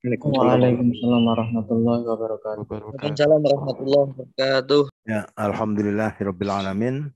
[0.00, 2.64] Waalaikumsalam warahmatullahi wabarakatuh.
[2.72, 4.82] Waalaikumsalam warahmatullahi wabarakatuh.
[5.04, 7.12] Ya, alhamdulillahirabbil alamin.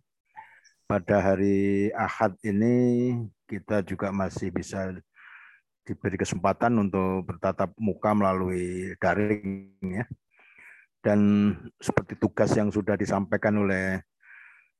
[0.85, 2.77] Pada hari Ahad ini
[3.49, 4.93] kita juga masih bisa
[5.89, 10.05] diberi kesempatan untuk bertatap muka melalui daring ya.
[11.01, 11.21] Dan
[11.81, 14.05] seperti tugas yang sudah disampaikan oleh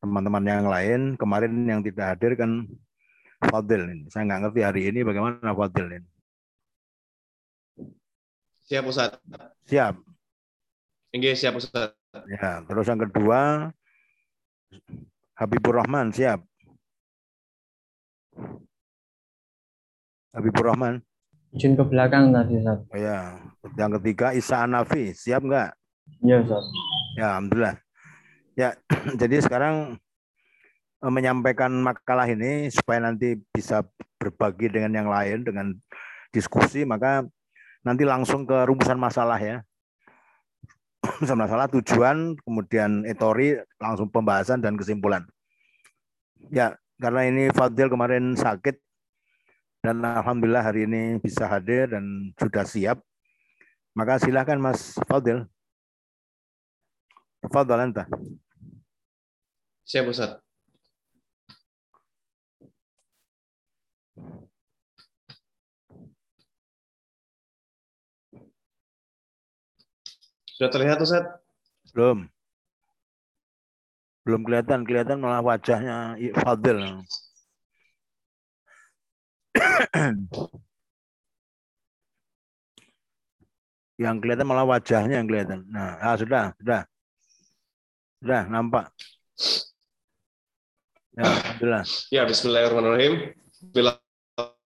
[0.05, 2.69] teman-teman yang lain, kemarin yang tidak hadir kan
[3.49, 4.13] Fadil ini.
[4.13, 6.14] Saya nggak ngerti hari ini bagaimana Fadil ini.
[8.65, 9.21] Siap Ustaz.
[9.69, 9.95] Siap.
[11.13, 11.93] Oke, siap Ustaz.
[12.31, 13.69] Ya, terus yang kedua
[15.35, 16.41] Habibur Rahman siap.
[20.33, 21.05] Habibur Rahman.
[21.55, 22.81] Izin ke belakang tadi, Ustaz.
[22.89, 23.39] Oh ya,
[23.77, 25.71] yang ketiga Isa Anafi, siap nggak?
[26.25, 26.65] Iya, Ustaz.
[27.21, 27.77] Ya, alhamdulillah.
[28.57, 28.69] Ya,
[29.21, 30.01] jadi sekarang
[31.05, 33.85] eh, menyampaikan makalah ini supaya nanti bisa
[34.17, 35.67] berbagi dengan yang lain dengan
[36.33, 37.29] diskusi, maka
[37.85, 39.61] nanti langsung ke rumusan masalah ya.
[41.05, 45.29] Rumusan masalah tujuan, kemudian etori, langsung pembahasan dan kesimpulan.
[46.49, 48.81] Ya, karena ini Fadil kemarin sakit
[49.85, 53.05] dan alhamdulillah hari ini bisa hadir dan sudah siap.
[53.93, 55.45] Maka silakan Mas Fadil.
[57.53, 58.09] Fadil anta.
[59.85, 60.41] Siap Ustaz.
[70.65, 71.29] Sudah terlihat Ustaz?
[71.93, 72.25] Belum.
[74.25, 77.05] Belum kelihatan, kelihatan malah wajahnya Fadil.
[84.01, 85.69] yang kelihatan malah wajahnya yang kelihatan.
[85.69, 86.89] Nah, ah, sudah, sudah.
[88.25, 88.89] Sudah, nampak.
[91.13, 91.85] Ya, alhamdulillah.
[92.09, 93.37] Ya, bismillahirrahmanirrahim.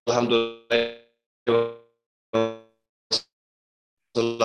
[0.06, 1.87] Alhamdulillah.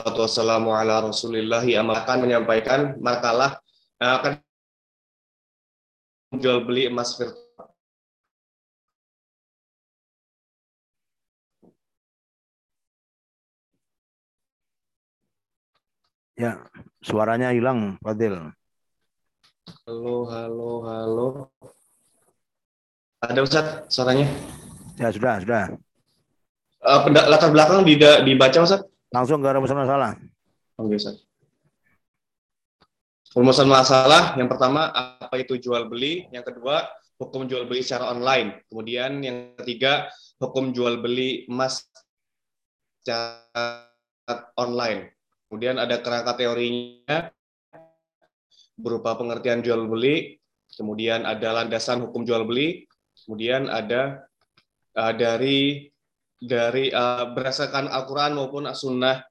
[0.04, 3.56] Salatu wassalamu ala rasulillahi akan menyampaikan makalah
[4.04, 4.32] yang akan
[6.44, 7.72] jual beli emas virtual.
[16.36, 16.68] Ya,
[17.00, 18.52] suaranya hilang, Fadil.
[19.88, 21.28] Halo, halo, halo.
[23.24, 24.28] Ada Ustaz suaranya?
[25.00, 25.64] Ya, sudah, sudah.
[26.84, 28.84] Uh, latar belakang dibaca Ustaz?
[29.14, 30.18] Langsung ke rumusan masalah.
[30.82, 31.22] Oke, Ustaz.
[33.34, 36.86] Rumusan masalah yang pertama apa itu jual beli, yang kedua
[37.18, 41.86] hukum jual beli secara online, kemudian yang ketiga hukum jual beli emas
[43.02, 43.90] secara
[44.58, 45.14] online.
[45.50, 47.30] Kemudian ada kerangka teorinya
[48.78, 50.42] berupa pengertian jual beli,
[50.74, 52.90] kemudian ada landasan hukum jual beli,
[53.26, 54.26] kemudian ada
[54.98, 55.93] uh, dari
[56.44, 59.24] dari uh, berdasarkan Al-Quran maupun As-Sunnah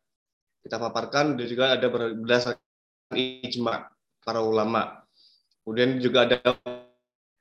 [0.64, 2.62] kita paparkan dan juga ada berdasarkan
[3.12, 3.92] ijma
[4.24, 5.04] para ulama.
[5.62, 6.38] Kemudian juga ada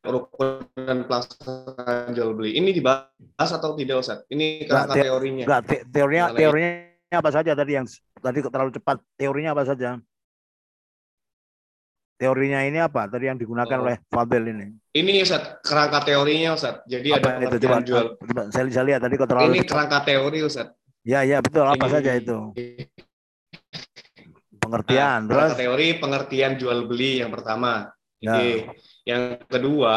[0.02, 2.58] rukun dan pelaksanaan jual beli.
[2.58, 4.26] Ini dibahas atau tidak Ustaz?
[4.28, 5.46] Ini kerangka te teorinya.
[5.46, 6.72] Enggak, te teorinya teorinya
[7.14, 7.86] apa saja tadi yang
[8.20, 8.98] tadi terlalu cepat?
[9.16, 10.02] Teorinya apa saja?
[12.22, 13.10] Teorinya ini apa?
[13.10, 13.84] Tadi yang digunakan oh.
[13.90, 14.78] oleh Fadil ini.
[14.94, 16.86] Ini Ustaz, kerangka teorinya Ustaz.
[16.86, 17.58] Jadi apa ada itu?
[17.66, 18.06] Coba, jual.
[18.14, 20.70] Coba, saya, saya lihat tadi kok terlalu Ini kerangka teori Ustaz.
[21.02, 21.66] Ya, ya, betul.
[21.66, 22.38] Apa ini, saja itu?
[24.62, 25.26] Pengertian.
[25.26, 27.90] Nah, terus teori pengertian jual beli yang pertama.
[28.22, 28.38] Ya.
[29.02, 29.96] Yang kedua,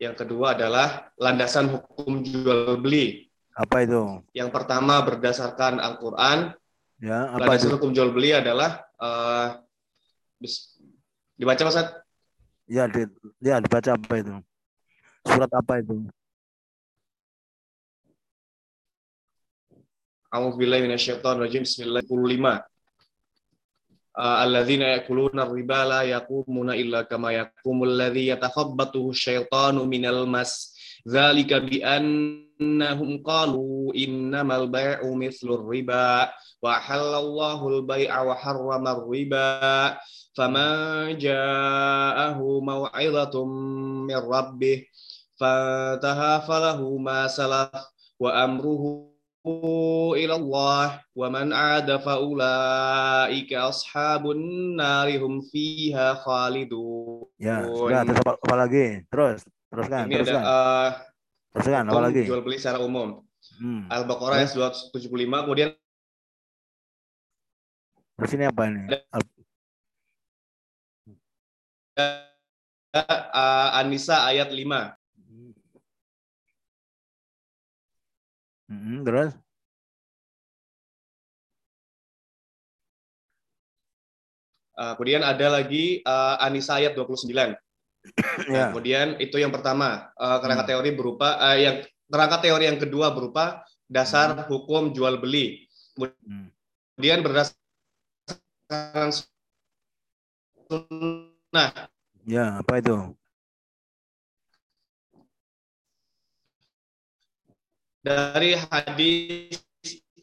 [0.00, 3.28] yang kedua adalah landasan hukum jual beli.
[3.52, 4.24] Apa itu?
[4.32, 6.56] Yang pertama berdasarkan Al-Qur'an.
[6.96, 7.76] Ya, apa landasan itu?
[7.76, 9.60] hukum jual beli adalah uh,
[11.34, 11.78] Dibaca Mas
[12.64, 13.04] Ya, di,
[13.44, 14.34] ya dibaca apa itu?
[15.28, 16.08] Surat apa itu?
[20.32, 21.68] A'udzubillahi minasyaitonirrajim.
[21.68, 22.64] Bismillahirrahmanirrahim.
[24.14, 30.72] Alladzina yakuluna riba la yaqumuna illa kama yaqumul ladzi yatakhabbathu syaitanu minal mas.
[31.04, 36.32] Dzalika bi annahum qalu innamal bai'u mithlur riba
[36.62, 39.98] wa halallahu al-bai'a wa harrama riba
[40.37, 43.35] فمن جاءه موعظة
[44.07, 44.77] من ربه
[45.39, 47.71] فانتهى فله ما سلف
[48.19, 48.83] وأمره
[50.15, 50.85] إلى الله
[51.15, 58.85] ومن عاد فأولئك أصحاب النار هم فيها خالدون Ya, sudah terus apa, apa lagi?
[59.07, 60.43] Terus, teruskan, Ini teruskan.
[60.43, 60.89] ada uh,
[61.55, 62.23] teruskan apa lagi?
[62.27, 63.23] Jual beli secara umum.
[63.63, 63.87] Hmm.
[63.87, 65.07] Al-Baqarah ayat 275
[65.47, 65.71] kemudian
[68.19, 68.91] Terus ini apa ini?
[69.15, 69.23] Al
[71.94, 72.26] Eh,
[72.94, 74.94] uh, Anisa ayat 5.
[78.70, 79.30] Hmm, terus?
[84.74, 87.30] Uh, kemudian ada lagi eh, uh, Anisa ayat 29.
[88.44, 88.68] Yeah.
[88.68, 90.72] Kemudian itu yang pertama, uh, kerangka hmm.
[90.76, 94.44] teori berupa uh, yang kerangka teori yang kedua berupa dasar hmm.
[94.44, 95.64] hukum jual beli.
[95.96, 96.52] Hmm.
[97.00, 99.08] Kemudian berdasarkan
[101.54, 101.70] sunnah
[102.26, 102.96] Ya, apa itu?
[108.04, 109.60] dari hadis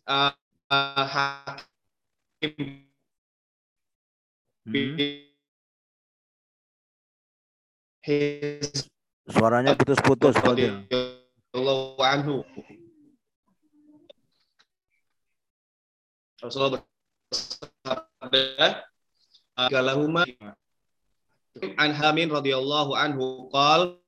[0.10, 0.34] uh,
[0.70, 2.84] uh, hakim
[4.62, 4.94] Hmm.
[8.06, 8.86] Hizb
[9.26, 10.38] Suaranya putus-putus,
[11.98, 12.46] anhu.
[16.38, 16.78] Rasulullah
[17.34, 18.86] bersabda,
[19.74, 20.30] "Galahuma
[21.78, 24.00] an Hamin radhiyallahu anhu qal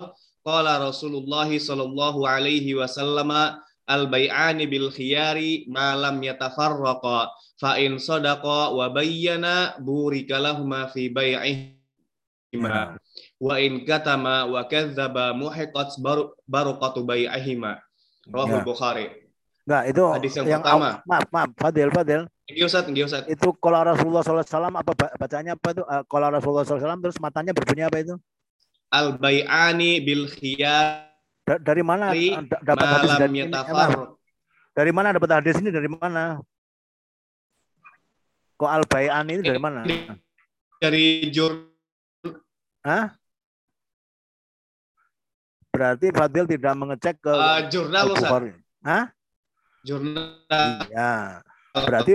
[0.43, 3.31] qala Rasulullah sallallahu alaihi wasallam
[3.83, 7.27] al-bai'ani bil khiyari ma lam yatafarraqa
[7.59, 12.95] fa in sadaqa wa bayyana burika lahuma fi bai'ihima
[13.39, 17.83] wa in katama wa kadzdzaba muhiqat baru barakatu bai'ihima
[18.31, 18.63] Rahul Ya.
[18.63, 19.22] Bukhari.
[19.63, 21.00] Enggak, itu Hadis yang yang pertama.
[21.07, 22.21] maaf, maaf, Fadil, Fadil.
[22.51, 22.83] You, Ustaz.
[22.92, 23.24] You, Ustaz.
[23.31, 24.44] Itu kalau Rasulullah SAW
[24.75, 25.83] apa ba- bacanya apa itu?
[25.88, 28.15] Eh, Kalau Rasulullah SAW terus matanya berbunyi apa itu?
[28.92, 31.07] Al-bai'ani bil khiyari
[31.44, 33.51] Da- dari mana da- dapat hadis dari ini?
[34.71, 35.69] Dari mana dapat hadis ini?
[35.71, 36.39] Dari mana?
[38.56, 39.83] Kok al bayan ini dari mana?
[40.80, 41.68] Dari jur
[42.83, 43.15] Hah?
[45.71, 48.27] Berarti Fadil tidak mengecek ke uh, jurnal, Ustaz.
[48.30, 48.51] Al-Bukhari.
[48.86, 49.04] Hah?
[49.83, 50.25] Jurnal.
[50.88, 51.44] Iya.
[51.74, 52.12] Berarti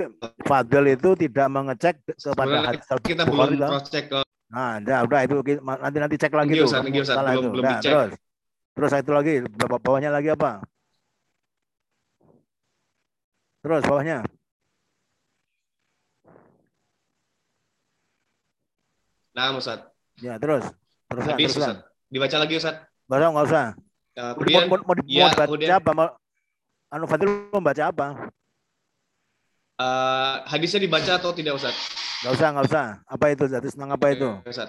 [0.47, 3.59] Fadil itu tidak mengecek kepada hadis kita Al-Bukhari.
[3.59, 6.73] belum cross check ke Nah, udah, udah itu nanti nanti cek lagi tuh.
[7.05, 7.49] Salah Belum- itu.
[7.53, 8.11] belum Nah, terus.
[8.73, 10.65] Terus itu lagi, bawah- bawahnya lagi apa?
[13.61, 14.25] Terus bawahnya.
[19.37, 19.81] Nah, Ustaz.
[20.19, 20.65] Ya, terus.
[21.09, 21.57] Terus Hadis, terus.
[21.63, 21.77] Ustaz.
[22.09, 22.75] Dibaca lagi, Ustaz.
[23.09, 23.67] Enggak usah, enggak usah.
[24.19, 25.91] Uh, Mau, kemudian mau, mau, di- ya, mau dibaca kemudian- apa?
[25.95, 26.07] Mau,
[26.89, 28.33] anu Fadil mau baca apa?
[29.79, 31.75] uh, hadisnya dibaca atau tidak, Ustaz?
[32.21, 32.87] Enggak usah, enggak usah.
[33.07, 33.45] Apa itu?
[33.47, 34.29] Hadis tentang apa itu?
[34.45, 34.69] Ustaz.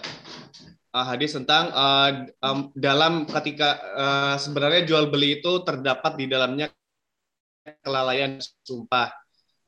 [0.89, 2.12] Uh, hadis tentang uh,
[2.42, 6.69] um, dalam ketika uh, sebenarnya jual beli itu terdapat di dalamnya
[7.86, 9.13] kelalaian sumpah.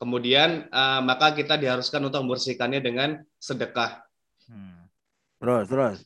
[0.01, 4.01] Kemudian uh, maka kita diharuskan untuk membersihkannya dengan sedekah.
[4.49, 4.89] Hmm.
[5.37, 5.97] Terus, terus.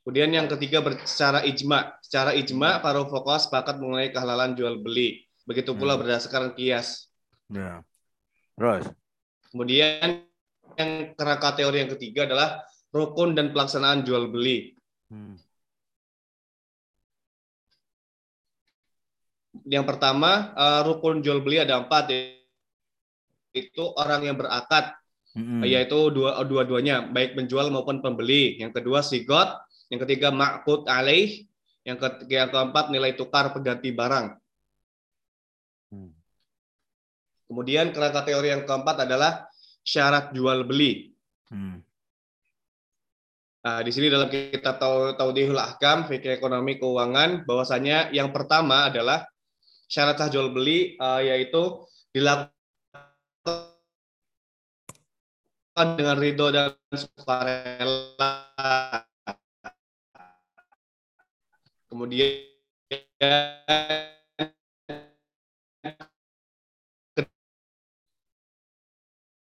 [0.00, 1.92] Kemudian yang ketiga secara ijma.
[2.00, 5.28] Secara ijma para fuqaha sepakat mengenai kehalalan jual beli.
[5.44, 6.00] Begitu pula Hmm.
[6.04, 7.12] berdasarkan kias.
[7.52, 7.84] Ya.
[8.56, 8.88] Terus.
[9.52, 10.24] Kemudian
[10.78, 12.64] yang kerangka teori yang ketiga adalah
[12.94, 14.72] rukun dan pelaksanaan jual beli.
[15.12, 15.36] Hmm.
[19.66, 22.08] Yang pertama, eh, rukun jual beli ada empat,
[23.52, 24.94] yaitu orang yang berakad,
[25.36, 25.62] Hmm.
[25.66, 28.56] yaitu dua dua-duanya, baik penjual maupun pembeli.
[28.62, 29.50] Yang kedua sigot,
[29.90, 31.44] yang ketiga ma'qud alaih,
[31.82, 34.38] yang ketiga yang keempat nilai tukar pengganti barang.
[35.90, 36.14] Hmm.
[37.50, 39.50] Kemudian kerangka teori yang keempat adalah
[39.82, 41.10] syarat jual beli.
[41.50, 41.82] Hmm.
[43.60, 49.28] Nah, di sini dalam kitab Tau- Taudihul Ahkam, fikih ekonomi keuangan, bahwasanya yang pertama adalah
[49.90, 51.84] syarat sah jual beli eh, yaitu
[52.14, 52.54] dilakukan
[55.98, 58.30] dengan ridho dan sukarela.
[61.90, 62.46] Kemudian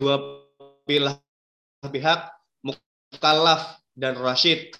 [0.01, 0.15] kedua
[0.89, 1.21] pihak
[1.93, 2.19] pihak
[2.65, 4.73] mukallaf dan rasyid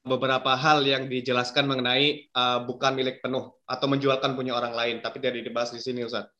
[0.00, 5.20] beberapa hal yang dijelaskan mengenai uh, bukan milik penuh atau menjualkan punya orang lain tapi
[5.20, 6.32] tidak dibahas di sini Ustaz.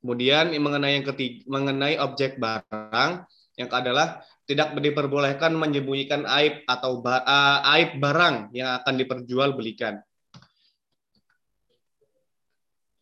[0.00, 3.28] Kemudian mengenai yang ketiga mengenai objek barang
[3.60, 10.00] yang adalah tidak diperbolehkan menyembunyikan aib atau ba- uh, aib barang yang akan diperjualbelikan.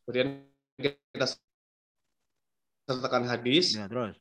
[0.02, 0.42] Kemudian
[0.82, 1.38] kita
[2.90, 3.78] sertakan hadis.
[3.78, 4.18] Ya, terus.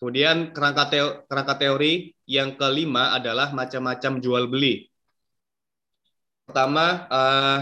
[0.00, 4.88] Kemudian kerangka, teo- kerangka teori yang kelima adalah macam-macam jual beli.
[6.48, 7.58] Pertama, eh,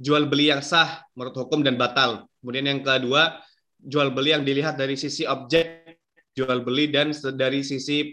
[0.00, 2.26] jual beli yang sah menurut hukum dan batal.
[2.42, 3.38] Kemudian yang kedua,
[3.78, 5.85] jual beli yang dilihat dari sisi objek
[6.36, 8.12] jual beli dan dari sisi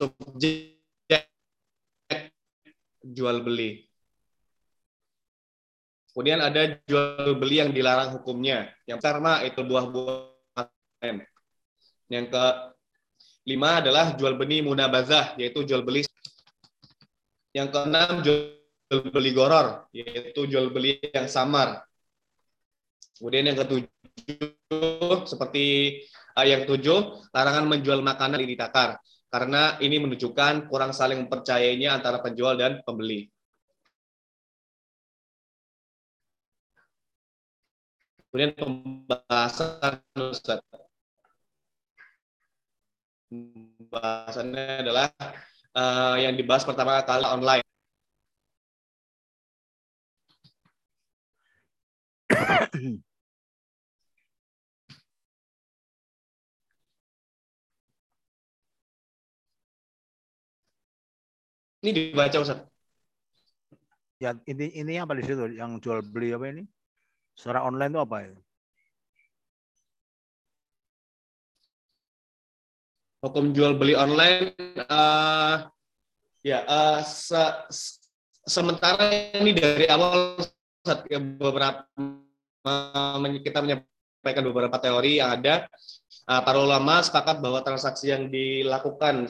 [0.00, 1.28] subjek
[3.14, 3.91] jual beli.
[6.12, 8.68] Kemudian ada jual beli yang dilarang hukumnya.
[8.84, 11.24] Yang pertama itu buah-buahan.
[12.12, 12.44] Yang ke
[13.48, 16.04] lima adalah jual beli munabazah, yaitu jual beli.
[17.56, 21.80] Yang keenam jual beli goror, yaitu jual beli yang samar.
[23.16, 23.88] Kemudian yang ketujuh
[25.24, 25.64] seperti
[26.36, 29.00] uh, yang ketujuh larangan menjual makanan di takar
[29.32, 33.31] karena ini menunjukkan kurang saling percayainya antara penjual dan pembeli.
[38.32, 40.64] Kemudian pembahasan Ustaz.
[43.28, 45.12] Pembahasannya adalah
[45.76, 47.60] uh, yang dibahas pertama kali online.
[61.84, 62.64] Ini dibaca Ustaz.
[64.16, 66.64] Ya ini ini apa di situ yang jual beli apa ini?
[67.42, 68.30] Secara online itu apa ya?
[73.26, 74.54] Hukum jual beli online,
[74.86, 75.66] uh,
[76.46, 77.42] ya uh, se
[78.46, 80.38] sementara ini dari awal
[81.38, 81.82] beberapa
[83.42, 85.66] kita menyampaikan beberapa teori yang ada.
[86.30, 89.26] Uh, para ulama sepakat bahwa transaksi yang dilakukan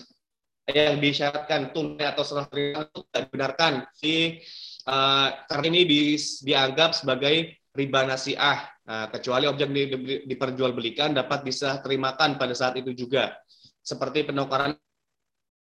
[0.68, 3.72] yang disyaratkan tunai atau serah terima itu tidak dibenarkan.
[3.96, 4.36] Si
[4.84, 5.32] uh,
[5.64, 6.00] ini di,
[6.44, 12.76] dianggap sebagai riba nasiah, nah, kecuali objek di, di, diperjualbelikan dapat bisa terimakan pada saat
[12.76, 13.32] itu juga,
[13.80, 14.76] seperti penukaran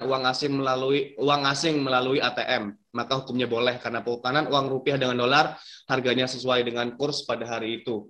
[0.00, 5.20] uang asing melalui uang asing melalui ATM, maka hukumnya boleh karena penukaran uang rupiah dengan
[5.20, 5.60] dolar
[5.92, 8.08] harganya sesuai dengan kurs pada hari itu.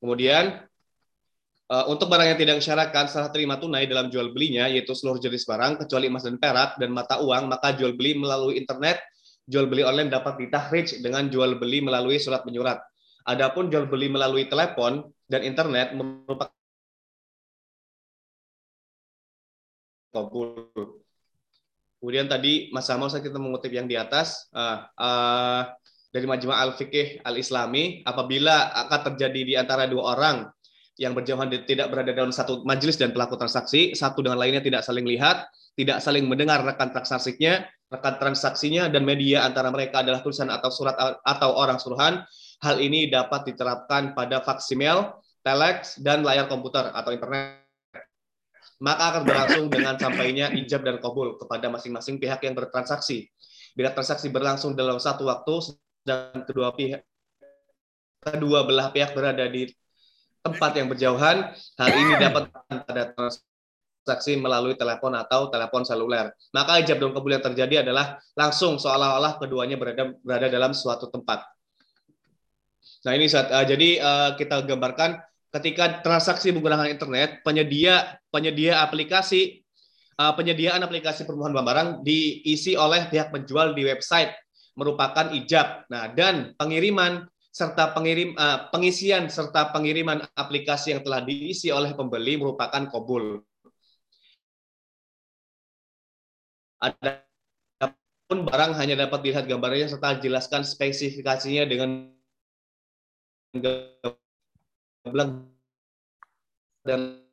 [0.00, 0.64] Kemudian
[1.92, 5.84] untuk barang yang tidak disyaratkan serah terima tunai dalam jual belinya, yaitu seluruh jenis barang
[5.84, 9.02] kecuali emas dan perak dan mata uang, maka jual beli melalui internet,
[9.44, 12.80] jual beli online dapat ditahrij dengan jual beli melalui surat menyurat.
[13.26, 16.50] Adapun jual beli melalui telepon dan internet merupakan.
[22.00, 25.62] Kemudian tadi Mas Samuel saya kita mengutip yang di atas uh, uh,
[26.14, 30.48] dari Majma' Al-Fiqih Al-Islami apabila akan terjadi di antara dua orang
[30.96, 35.04] yang berjauhan tidak berada dalam satu majelis dan pelaku transaksi, satu dengan lainnya tidak saling
[35.04, 35.44] lihat,
[35.76, 40.96] tidak saling mendengar rekan transaksinya, rekan transaksinya dan media antara mereka adalah tulisan atau surat
[41.20, 42.24] atau orang suruhan,
[42.64, 45.12] Hal ini dapat diterapkan pada faksimil,
[45.44, 47.66] telex, dan layar komputer atau internet.
[48.76, 53.28] Maka akan berlangsung dengan sampainya ijab dan kabul kepada masing-masing pihak yang bertransaksi.
[53.72, 57.04] Bila transaksi berlangsung dalam satu waktu dan kedua pihak
[58.20, 59.70] kedua belah pihak berada di
[60.42, 66.30] tempat yang berjauhan, hal ini dapat pada transaksi melalui telepon atau telepon seluler.
[66.54, 71.55] Maka ijab dan kabul yang terjadi adalah langsung seolah-olah keduanya berada berada dalam suatu tempat.
[73.04, 75.20] Nah ini saat uh, jadi uh, kita gambarkan
[75.52, 79.64] ketika transaksi menggunakan internet, penyedia penyedia aplikasi
[80.20, 84.32] uh, penyediaan aplikasi permohonan barang diisi oleh pihak penjual di website
[84.76, 85.88] merupakan ijab.
[85.92, 92.36] Nah dan pengiriman serta pengirim uh, pengisian serta pengiriman aplikasi yang telah diisi oleh pembeli
[92.36, 93.40] merupakan kobul.
[96.76, 102.12] Adapun barang hanya dapat dilihat gambarnya serta jelaskan spesifikasinya dengan
[103.54, 105.46] gamblang
[106.86, 107.26] dan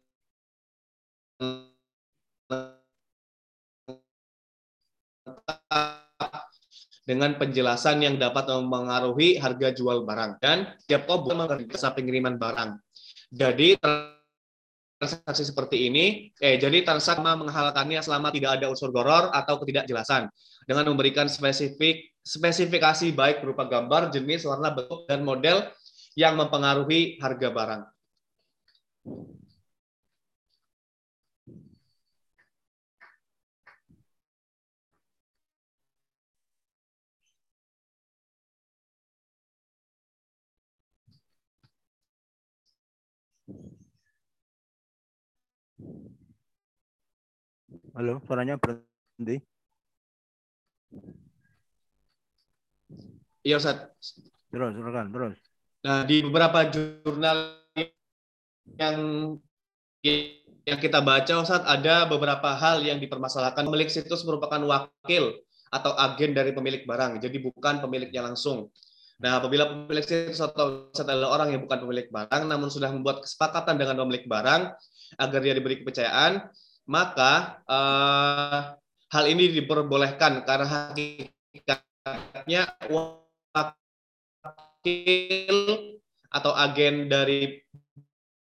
[7.03, 12.79] dengan penjelasan yang dapat mempengaruhi harga jual barang dan tiap kobol mengerjasa pengiriman barang.
[13.33, 13.75] Jadi
[15.03, 20.31] transaksi seperti ini, eh jadi transaksi menghalalkannya selama tidak ada unsur goror atau ketidakjelasan
[20.63, 25.67] dengan memberikan spesifik spesifikasi baik berupa gambar, jenis, warna, bentuk, dan model
[26.13, 27.83] yang mempengaruhi harga barang.
[47.93, 49.41] Halo, suaranya berhenti.
[53.45, 53.77] Iya, Ustaz.
[54.49, 55.52] Terus, silakan, terus.
[55.83, 57.59] Nah, di beberapa jurnal
[58.79, 58.97] yang
[60.63, 63.67] yang kita baca, Ustaz, ada beberapa hal yang dipermasalahkan.
[63.67, 68.71] Pemilik situs merupakan wakil atau agen dari pemilik barang, jadi bukan pemiliknya langsung.
[69.19, 73.75] Nah, apabila pemilik situs atau adalah orang yang bukan pemilik barang, namun sudah membuat kesepakatan
[73.75, 74.61] dengan pemilik barang
[75.19, 76.47] agar dia diberi kepercayaan,
[76.87, 78.79] maka uh,
[79.11, 82.61] hal ini diperbolehkan karena hakikatnya
[84.83, 85.57] wakil
[86.27, 87.63] atau agen dari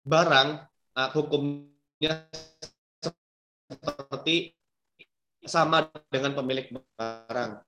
[0.03, 0.59] barang
[0.99, 2.27] uh, hukumnya
[3.71, 4.51] seperti
[5.47, 6.67] sama dengan pemilik
[6.99, 7.63] barang.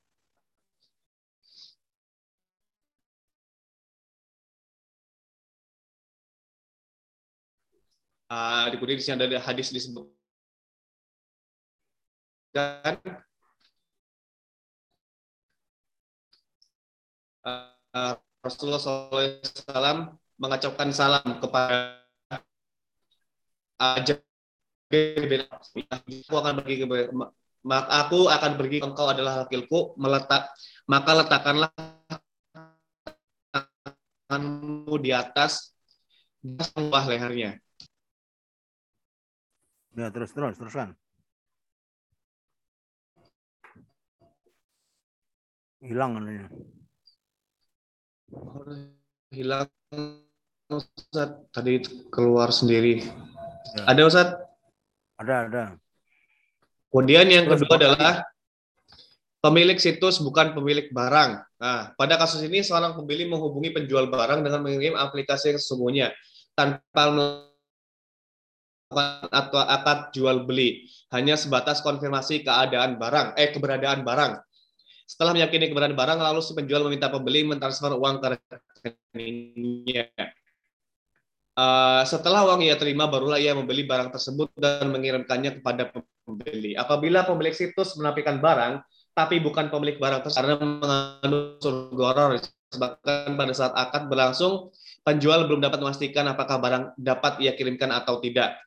[8.28, 10.10] Uh, di sini ada hadis disebut
[12.52, 12.98] kan
[17.46, 22.06] uh, Rasulullah SAW mengacaukan salam kepada
[23.82, 24.22] aja
[25.90, 26.86] aku akan pergi ke
[27.66, 28.78] maka aku akan pergi.
[28.86, 29.98] Engkau adalah wakilku.
[29.98, 30.54] Meletak
[30.86, 31.74] maka letakkanlah
[33.50, 35.74] tanganmu di atas
[36.46, 37.58] bawah lehernya.
[39.98, 40.94] Ya terus terus teruskan
[45.86, 46.46] hilang ini
[49.32, 49.70] hilang
[50.66, 51.30] Ustaz.
[51.54, 53.06] Tadi keluar sendiri.
[53.78, 53.84] Ya.
[53.86, 54.34] ada Ustaz?
[55.22, 55.64] Ada ada.
[56.90, 58.24] Kemudian yang Terus, kedua adalah
[59.44, 61.44] pemilik situs bukan pemilik barang.
[61.62, 66.08] Nah pada kasus ini seorang pembeli menghubungi penjual barang dengan mengirim aplikasi yang sesungguhnya
[66.56, 67.46] tanpa melakukan
[69.30, 70.90] atau akad jual beli.
[71.14, 74.45] Hanya sebatas konfirmasi keadaan barang eh keberadaan barang
[75.06, 78.28] setelah meyakini keberadaan barang, lalu si penjual meminta pembeli mentransfer uang ke
[78.82, 80.10] rekeningnya.
[81.56, 86.76] Uh, setelah uang ia terima, barulah ia membeli barang tersebut dan mengirimkannya kepada pembeli.
[86.76, 88.84] Apabila pemilik situs menampilkan barang,
[89.16, 92.36] tapi bukan pemilik barang tersebut karena mengandung unsur goror,
[92.74, 94.74] sebabkan pada saat akad berlangsung,
[95.06, 98.60] penjual belum dapat memastikan apakah barang dapat ia kirimkan atau tidak.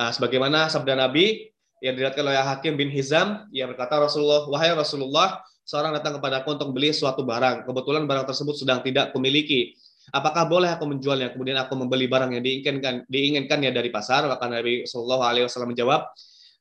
[0.00, 1.49] Nah, sebagaimana sabda Nabi
[1.80, 6.60] yang diriwayatkan oleh Hakim bin Hizam, ia berkata Rasulullah, wahai Rasulullah, seorang datang kepada aku
[6.60, 7.64] untuk beli suatu barang.
[7.64, 9.72] Kebetulan barang tersebut sedang tidak kumiliki.
[10.12, 11.32] Apakah boleh aku menjualnya?
[11.32, 14.28] Kemudian aku membeli barang yang diinginkan diinginkannya dari pasar.
[14.28, 16.10] Maka Nabi Shallallahu Alaihi Wasallam menjawab,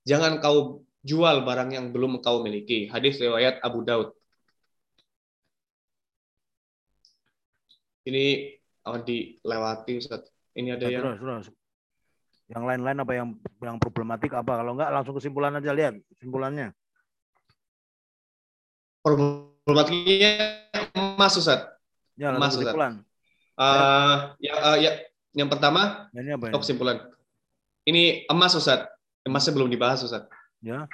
[0.08, 2.88] jangan kau jual barang yang belum kau miliki.
[2.88, 4.16] Hadis riwayat Abu Daud.
[8.08, 8.56] Ini
[8.88, 10.32] oh, dilewati Ustaz.
[10.56, 11.20] Ini ada ya, yang
[12.50, 13.28] yang lain-lain apa yang
[13.62, 16.74] yang problematik apa kalau enggak langsung kesimpulan aja lihat kesimpulannya
[19.04, 20.34] problematiknya
[20.94, 21.66] emas Ustaz.
[22.20, 22.76] Ya, emas Ustaz.
[23.60, 24.92] Uh, ya, uh, ya,
[25.36, 26.54] yang pertama, ini apa ini?
[26.56, 26.98] Oh, kesimpulan.
[27.88, 28.88] Ini emas Ustaz.
[29.24, 30.28] Emasnya belum dibahas Ustaz.
[30.64, 30.88] Ya.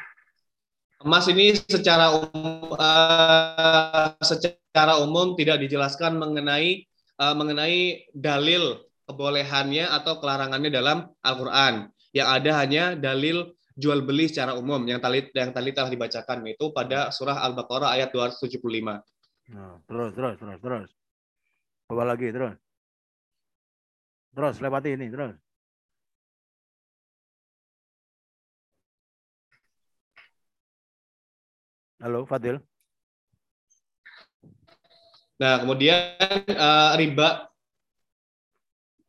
[1.01, 6.87] Emas ini secara umum, uh, secara umum tidak dijelaskan mengenai
[7.21, 11.89] uh, mengenai dalil kebolehannya atau kelarangannya dalam Al-Qur'an.
[12.11, 16.71] Yang ada hanya dalil jual beli secara umum yang tadi yang tadi telah dibacakan itu
[16.71, 19.03] pada surah Al-Baqarah ayat 275.
[19.51, 20.89] Nah, terus terus terus terus.
[21.85, 22.55] Coba lagi terus.
[24.35, 25.35] Terus lewati ini terus.
[31.99, 32.59] Halo Fadil.
[35.35, 36.15] Nah, kemudian
[36.55, 37.51] uh, riba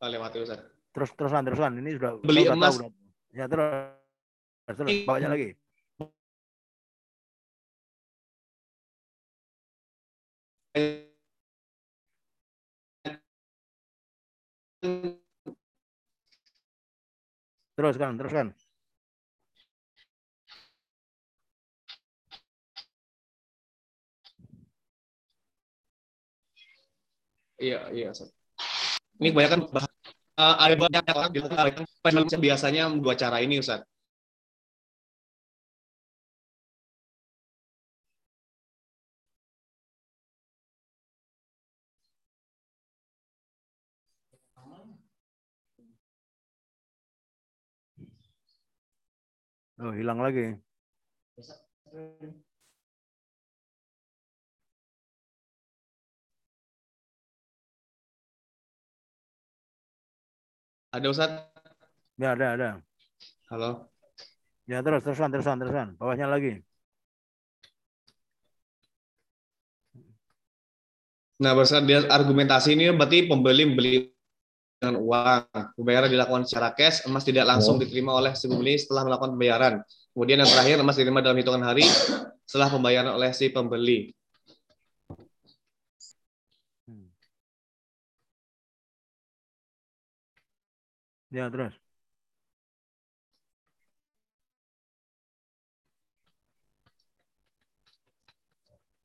[0.05, 0.61] lewati Ustaz.
[0.93, 2.73] Terus terusan terusan ini sudah beli sudah emas.
[2.77, 2.89] Tahu,
[3.33, 3.97] ya terus
[4.77, 5.57] terus bawanya lagi.
[17.77, 18.47] Teruskan, teruskan.
[27.57, 28.13] Iya, iya.
[29.17, 29.86] Ini kebanyakan bahas
[30.37, 31.39] uh, ada banyak orang di
[32.39, 33.81] biasanya dua cara ini Ustaz.
[49.77, 50.57] Oh, hilang lagi.
[60.97, 61.29] Ada Ustaz?
[62.17, 62.69] Ya, ada, ada.
[63.53, 63.85] Halo.
[64.65, 65.87] Ya, terus, terusan, terusan, terusan.
[65.93, 66.65] Bawahnya lagi.
[71.37, 73.93] Nah, berdasarkan argumentasi ini berarti pembeli membeli
[74.81, 75.77] dengan uang.
[75.77, 79.73] Pembayaran dilakukan secara cash, emas tidak langsung diterima oleh si pembeli setelah melakukan pembayaran.
[80.17, 81.85] Kemudian yang terakhir, emas diterima dalam hitungan hari
[82.41, 84.16] setelah pembayaran oleh si pembeli.
[91.31, 91.75] Ya, terus.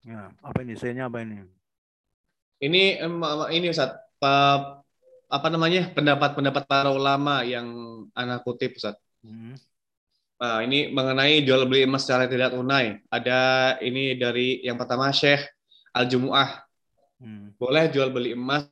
[0.02, 0.74] Ya, apa ini?
[0.74, 1.46] C-nya apa ini?
[2.62, 3.02] Ini
[3.54, 4.82] ini Ustaz, pa-
[5.26, 5.90] apa namanya?
[5.94, 7.66] pendapat-pendapat para ulama yang
[8.14, 8.98] anak kutip Ustaz.
[9.22, 9.54] Hmm.
[10.42, 12.98] Nah, ini mengenai jual beli emas secara tidak tunai.
[13.06, 15.46] Ada ini dari yang pertama Syekh
[15.94, 16.66] Al-Jumu'ah.
[17.22, 17.54] Hmm.
[17.54, 18.66] Boleh jual beli emas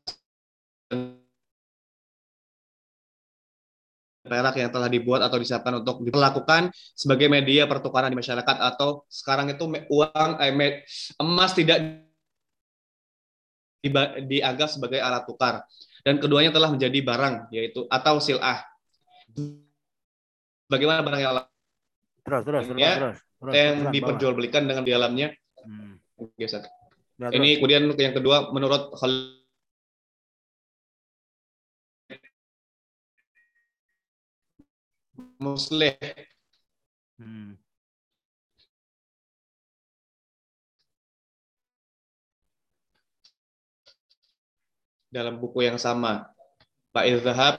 [4.30, 9.50] perak yang telah dibuat atau disiapkan untuk diperlakukan sebagai media pertukaran di masyarakat atau sekarang
[9.50, 10.86] itu uang eh,
[11.18, 12.06] emas tidak
[14.30, 15.66] dianggap sebagai alat tukar
[16.06, 18.62] dan keduanya telah menjadi barang yaitu atau silah.
[20.70, 21.34] Bagaimana barang yang
[22.20, 23.18] Terus, terus, terus, Ya, terus.
[23.40, 25.28] terus, yang teruskan, diperjualbelikan dengan di dalamnya.
[25.64, 25.98] Hmm.
[26.20, 27.56] Ini terus.
[27.58, 29.39] kemudian yang kedua menurut Khalid
[35.40, 35.96] Musleh
[37.20, 37.52] Hmm.
[45.12, 46.32] dalam buku yang sama.
[46.96, 47.56] Pak Izhab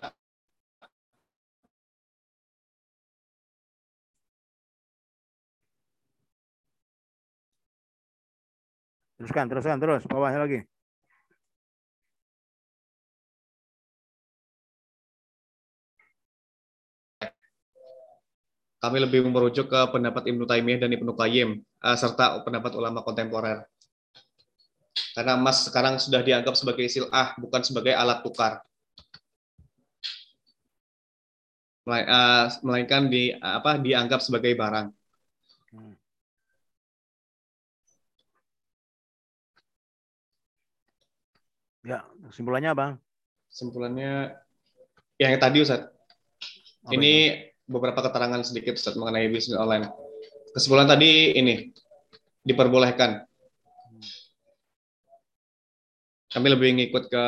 [9.21, 10.01] Teruskan, teruskan, terus.
[10.09, 10.70] Bawahnya lagi.
[18.81, 23.61] Kami lebih merujuk ke pendapat Ibnu Taimiyah dan Ibnu Qayyim eh, serta pendapat ulama kontemporer.
[25.13, 28.65] Karena emas sekarang sudah dianggap sebagai silah, bukan sebagai alat tukar.
[31.85, 34.89] Eh, Melainkan di apa dianggap sebagai barang.
[35.77, 35.93] Hmm.
[41.85, 42.93] Ya, kesimpulannya Bang.
[43.49, 44.37] Kesimpulannya
[45.21, 45.85] yang tadi Ustaz,
[46.85, 47.50] Apa ini itu?
[47.71, 49.87] Beberapa keterangan sedikit Ustaz mengenai bisnis online.
[50.51, 51.71] Kesimpulan tadi ini
[52.43, 53.23] diperbolehkan.
[56.31, 57.25] Kami lebih ngikut ke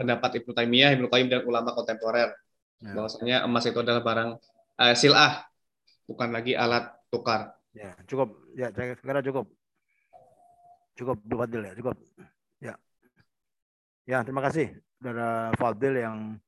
[0.00, 2.32] pendapat Ibnu Taimiyah, Ibnu Qayyim dan ulama kontemporer.
[2.80, 2.92] Ya.
[2.92, 4.30] Bahwasanya emas itu adalah barang
[4.80, 5.44] eh, silah,
[6.08, 7.56] bukan lagi alat tukar.
[7.76, 8.32] Ya, cukup.
[8.56, 9.52] Ya, saya kira cukup.
[10.96, 11.96] Cukup Fadil ya, cukup.
[12.60, 12.74] Ya.
[14.08, 16.40] Ya, terima kasih Saudara Fadil yang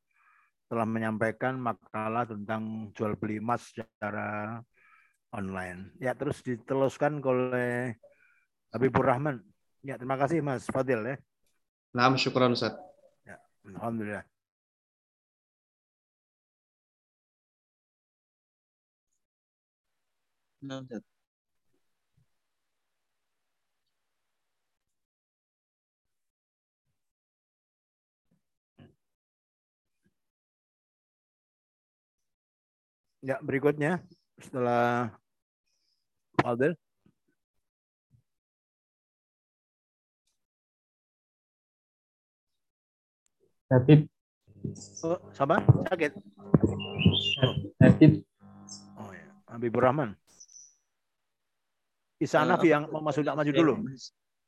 [0.68, 4.61] telah menyampaikan makalah tentang jual beli emas secara
[5.33, 5.96] online.
[5.96, 7.96] Ya, terus diteruskan oleh
[8.72, 9.40] Habibur Rahman.
[9.81, 11.16] Ya, terima kasih Mas Fadil ya.
[11.96, 12.76] Nah, syukuran Ustaz.
[13.64, 14.24] Alhamdulillah.
[20.64, 21.17] Nah, Ustaz.
[33.18, 33.98] Ya, berikutnya
[34.38, 35.11] setelah
[36.38, 36.78] Fadil.
[43.68, 44.09] Habib,
[45.04, 45.61] Oh, sama?
[45.90, 46.14] Sakit?
[47.83, 48.22] Habib,
[48.96, 50.16] Oh ya, Habibur Rahman.
[52.18, 53.74] Isa Hanafi apa- yang mau masuk maju dulu.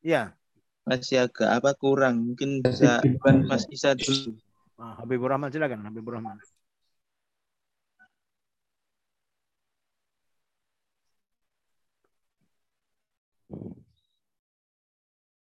[0.02, 0.34] Iya,
[0.80, 2.32] Masih agak apa kurang.
[2.32, 3.04] Mungkin bisa.
[3.46, 4.34] Mas Isa dulu.
[4.80, 6.40] Ah, Habibur Rahman silakan Habibur Rahman.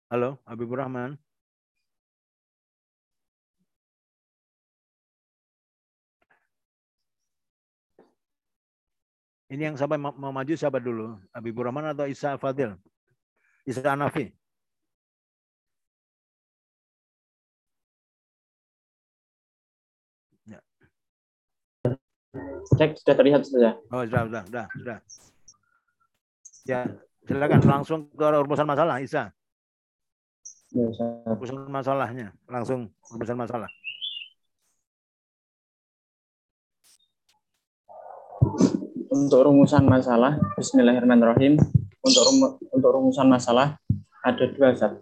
[0.09, 1.21] Halo, Habibur Rahman.
[9.53, 11.21] Ini yang siapa mau maju siapa dulu?
[11.37, 12.73] Habibur Rahman atau Isa Fadil?
[13.69, 14.33] Isa Hanafi.
[22.79, 23.73] cek sudah terlihat sudah.
[23.91, 24.99] Oh, sudah, sudah, sudah, sudah.
[26.69, 26.81] Ya,
[27.27, 29.33] silakan langsung ke rumusan masalah, Isa.
[30.69, 31.25] Ya, Ustaz.
[31.25, 33.71] Rumusan masalahnya, langsung rumusan masalah.
[39.09, 41.57] Untuk rumusan masalah, Bismillahirrahmanirrahim.
[42.05, 43.81] Untuk rumu- untuk rumusan masalah
[44.21, 44.93] ada dua Ustaz.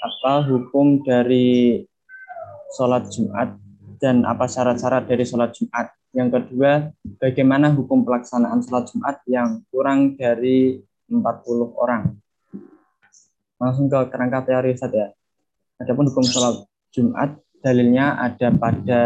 [0.00, 1.84] Apa hukum dari
[2.72, 3.60] sholat Jumat
[4.00, 5.92] dan apa syarat-syarat dari sholat Jumat?
[6.16, 6.88] Yang kedua,
[7.20, 12.16] bagaimana hukum pelaksanaan sholat Jumat yang kurang dari 40 orang?
[13.62, 15.14] Langsung ke kerangka teori Ustaz ya.
[15.78, 19.00] Adapun hukum sholat Jumat, dalilnya ada pada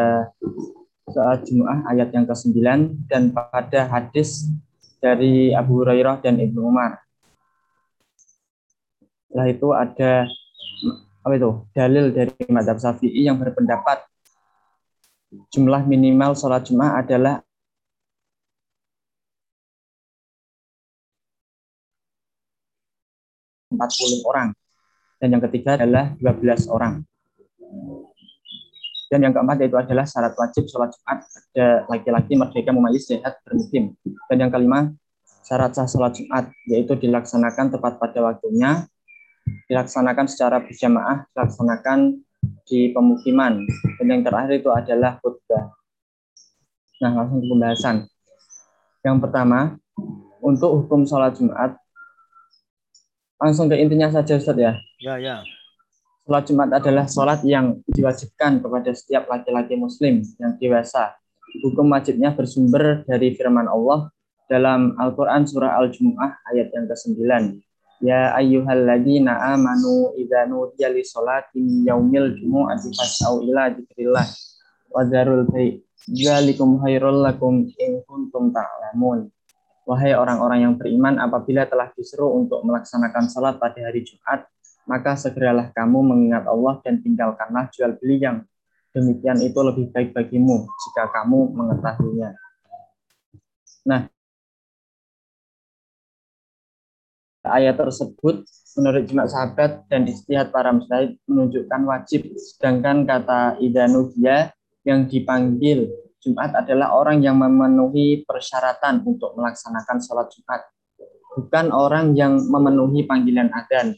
[1.12, 2.56] soal Jumu'ah ayat yang ke-9
[3.04, 4.48] dan pada hadis
[4.96, 7.04] dari Abu Hurairah dan Ibnu Umar.
[9.28, 10.12] Setelah itu ada
[11.20, 11.50] apa itu?
[11.76, 14.08] Dalil dari Madhab Syafi'i yang berpendapat
[15.52, 17.44] jumlah minimal sholat Jum'ah adalah
[23.76, 24.48] empat puluh orang.
[25.16, 27.00] Dan yang ketiga adalah 12 orang.
[29.06, 33.94] Dan yang keempat yaitu adalah syarat wajib sholat Jumat ada laki-laki merdeka memayis sehat bermukim.
[34.26, 34.90] Dan yang kelima
[35.46, 38.84] syarat sah sholat Jumat yaitu dilaksanakan tepat pada waktunya,
[39.70, 42.18] dilaksanakan secara berjamaah, dilaksanakan
[42.66, 43.62] di pemukiman.
[44.02, 45.70] Dan yang terakhir itu adalah khutbah.
[46.98, 47.96] Nah, langsung ke pembahasan.
[49.06, 49.78] Yang pertama,
[50.42, 51.78] untuk hukum sholat Jumat,
[53.40, 54.72] langsung ke intinya saja Ustaz ya.
[55.00, 55.36] Ya, ya.
[56.26, 61.14] Sholat Jumat adalah sholat yang diwajibkan kepada setiap laki-laki muslim yang dewasa.
[61.62, 64.10] Hukum wajibnya bersumber dari firman Allah
[64.50, 67.22] dalam Al-Quran surah Al-Jumu'ah ayat yang ke-9.
[68.02, 74.26] Ya ayyuhalladzina amanu idza nudiya li sholati yaumil jumu'ati fas'au ila dzikrillah
[74.92, 79.32] wa dzarul bai' dzalikum khairul lakum in kuntum ta'lamun.
[79.86, 84.50] Wahai orang-orang yang beriman apabila telah disuruh untuk melaksanakan salat pada hari Jumat
[84.86, 88.46] maka segeralah kamu mengingat Allah dan tinggalkanlah jual beli yang
[88.94, 92.30] demikian itu lebih baik bagimu jika kamu mengetahuinya.
[93.86, 94.10] Nah,
[97.46, 98.46] ayat tersebut
[98.78, 104.50] menurut jemaat sahabat dan istihad para mustahid menunjukkan wajib sedangkan kata idanudia
[104.86, 105.90] yang dipanggil
[106.26, 110.66] Jumat adalah orang yang memenuhi persyaratan untuk melaksanakan sholat Jumat.
[111.38, 113.94] Bukan orang yang memenuhi panggilan adzan.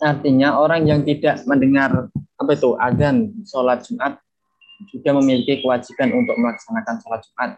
[0.00, 2.08] Artinya orang yang tidak mendengar
[2.40, 4.16] apa itu adzan sholat Jumat
[4.88, 7.50] juga memiliki kewajiban untuk melaksanakan sholat Jumat.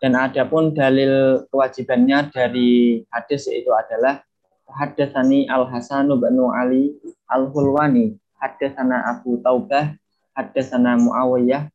[0.00, 4.24] Dan adapun dalil kewajibannya dari hadis yaitu adalah
[4.72, 6.96] hadatsani Al Hasan bin Ali
[7.28, 9.92] Al Hulwani, hadatsana Abu Taubah,
[10.32, 11.68] hadatsana Muawiyah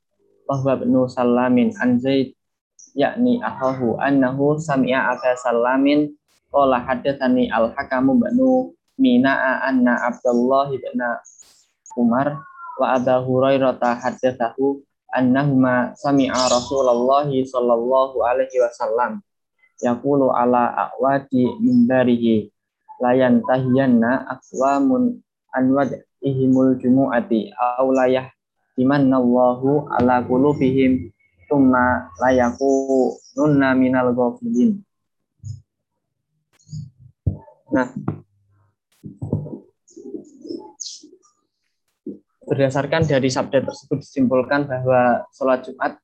[0.48, 2.34] bahwa bin Salamin an Zaid
[2.96, 6.16] yakni ahahu annahu sami'a Aba Salamin
[6.50, 8.40] qala hadatsani Al Hakamu bin
[8.98, 10.98] Mina anna Abdullah bin
[11.94, 12.42] Umar
[12.82, 14.82] wa Abu Hurairah hadatsahu
[15.14, 19.22] annahuma sami'a Rasulullah sallallahu alaihi wasallam
[19.82, 22.50] yaqulu ala aqwadi minbarihi
[23.02, 25.22] layan tahiyanna aqwamun
[25.54, 28.30] anwad ihimul jumu'ati aw layah
[28.78, 31.10] dimannallahu ala qulubihim
[31.50, 34.86] thumma layaku nunna minal ghafilin
[37.68, 37.92] Nah,
[42.48, 46.00] berdasarkan dari sabda tersebut disimpulkan bahwa sholat Jumat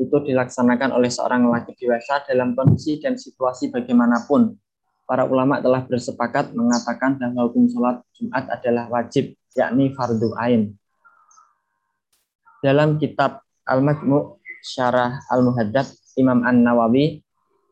[0.00, 4.56] itu dilaksanakan oleh seorang laki dewasa dalam kondisi dan situasi bagaimanapun.
[5.04, 10.79] Para ulama telah bersepakat mengatakan bahwa hukum sholat Jumat adalah wajib, yakni fardu ain.
[12.60, 15.88] Dalam kitab Al-Majmu' Syarah Al-Muhaddab,
[16.20, 17.24] Imam An-Nawawi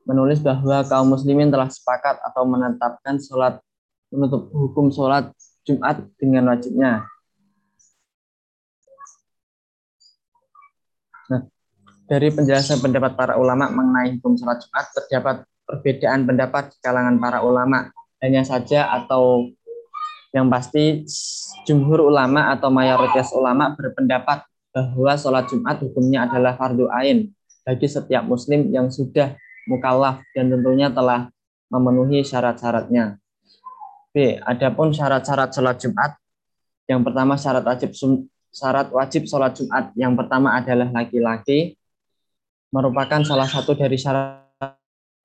[0.08, 3.60] menulis bahwa kaum muslimin telah sepakat atau menetapkan sholat
[4.08, 5.28] menutup hukum sholat
[5.68, 7.04] Jumat dengan wajibnya
[12.08, 15.36] Dari penjelasan pendapat para ulama mengenai hukum sholat Jumat, terdapat
[15.68, 17.92] perbedaan pendapat di kalangan para ulama.
[18.24, 19.52] Hanya saja atau
[20.32, 21.04] yang pasti
[21.68, 24.40] jumhur ulama atau mayoritas ulama berpendapat
[24.78, 27.34] bahwa sholat Jumat hukumnya adalah fardu ain
[27.66, 29.34] bagi setiap muslim yang sudah
[29.66, 31.28] mukallaf dan tentunya telah
[31.68, 33.18] memenuhi syarat-syaratnya.
[34.14, 34.40] B.
[34.40, 36.16] Adapun syarat-syarat sholat Jumat,
[36.88, 37.92] yang pertama syarat wajib
[38.48, 41.76] syarat wajib sholat Jumat yang pertama adalah laki-laki,
[42.72, 44.72] merupakan salah satu dari syarat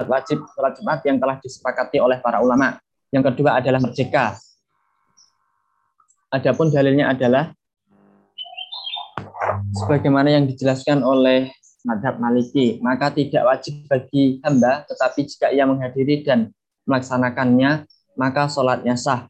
[0.04, 2.76] wajib sholat Jumat yang telah disepakati oleh para ulama.
[3.14, 4.36] Yang kedua adalah merdeka.
[6.34, 7.54] Adapun dalilnya adalah
[9.76, 11.52] sebagaimana yang dijelaskan oleh
[11.84, 16.52] madhab maliki, maka tidak wajib bagi hamba, tetapi jika ia menghadiri dan
[16.88, 19.28] melaksanakannya, maka sholatnya sah.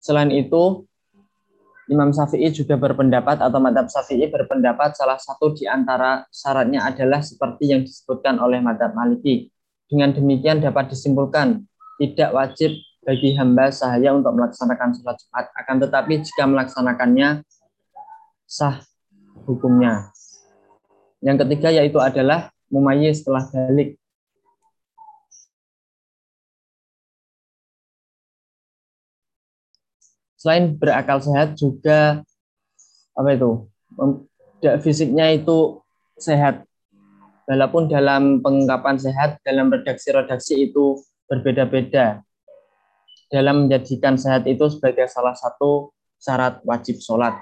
[0.00, 0.84] Selain itu,
[1.88, 7.76] Imam Syafi'i juga berpendapat atau madhab Syafi'i berpendapat salah satu di antara syaratnya adalah seperti
[7.76, 9.52] yang disebutkan oleh madhab Maliki.
[9.84, 11.60] Dengan demikian dapat disimpulkan
[12.00, 12.72] tidak wajib
[13.04, 15.46] bagi hamba sahaya untuk melaksanakan sholat Jumat.
[15.60, 17.44] Akan tetapi jika melaksanakannya
[18.44, 18.80] sah
[19.48, 20.12] hukumnya.
[21.24, 23.96] Yang ketiga yaitu adalah mumayyiz setelah balik.
[30.36, 32.20] Selain berakal sehat juga
[33.16, 33.64] apa itu?
[34.84, 35.80] Fisiknya itu
[36.20, 36.68] sehat.
[37.48, 42.20] Walaupun dalam pengungkapan sehat dalam redaksi-redaksi itu berbeda-beda.
[43.32, 47.36] Dalam menjadikan sehat itu sebagai salah satu syarat wajib sholat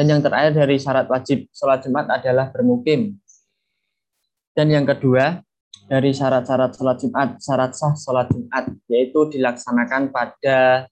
[0.00, 3.20] dan yang terakhir dari syarat wajib sholat Jumat adalah bermukim
[4.56, 5.44] dan yang kedua
[5.90, 10.86] dari syarat-syarat sholat Jumat, syarat sah sholat Jumat, yaitu dilaksanakan pada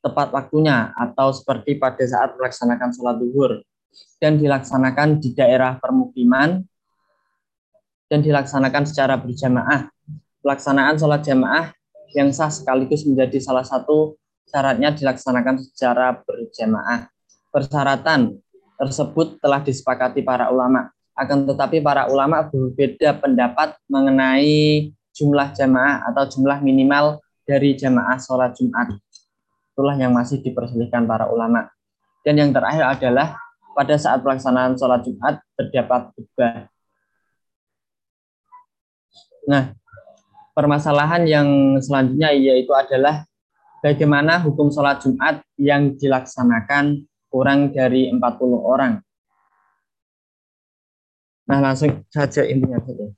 [0.00, 3.60] tepat waktunya atau seperti pada saat melaksanakan sholat duhur
[4.16, 6.64] dan dilaksanakan di daerah permukiman
[8.08, 9.92] dan dilaksanakan secara berjamaah.
[10.40, 11.76] Pelaksanaan sholat jamaah
[12.14, 14.16] yang sah sekaligus menjadi salah satu
[14.48, 17.15] syaratnya dilaksanakan secara berjamaah.
[17.56, 18.36] Persyaratan
[18.76, 20.92] tersebut telah disepakati para ulama.
[21.16, 28.52] Akan tetapi para ulama berbeda pendapat mengenai jumlah jamaah atau jumlah minimal dari jamaah sholat
[28.60, 28.92] Jumat.
[29.72, 31.72] Itulah yang masih diperselisihkan para ulama.
[32.20, 33.40] Dan yang terakhir adalah
[33.72, 36.68] pada saat pelaksanaan sholat Jumat terdapat khutbah.
[39.48, 39.72] Nah,
[40.52, 41.48] permasalahan yang
[41.80, 43.24] selanjutnya yaitu adalah
[43.80, 48.16] bagaimana hukum sholat Jumat yang dilaksanakan kurang dari 40
[48.64, 48.96] orang.
[51.52, 53.12] Nah, langsung saja intinya saja.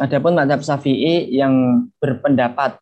[0.00, 2.80] Adapun madhab Syafi'i yang berpendapat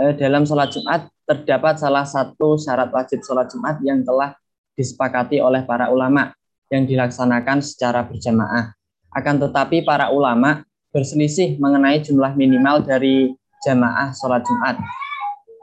[0.00, 4.32] eh, dalam sholat Jumat terdapat salah satu syarat wajib sholat Jumat yang telah
[4.72, 6.32] disepakati oleh para ulama
[6.72, 8.72] yang dilaksanakan secara berjamaah.
[9.12, 10.64] Akan tetapi para ulama
[10.96, 14.80] berselisih mengenai jumlah minimal dari jamaah sholat Jumat.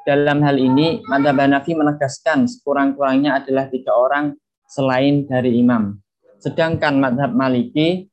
[0.08, 6.00] Dalam hal ini, Madhab Hanafi menegaskan sekurang-kurangnya adalah tiga orang selain dari imam.
[6.40, 8.08] Sedangkan Madhab Maliki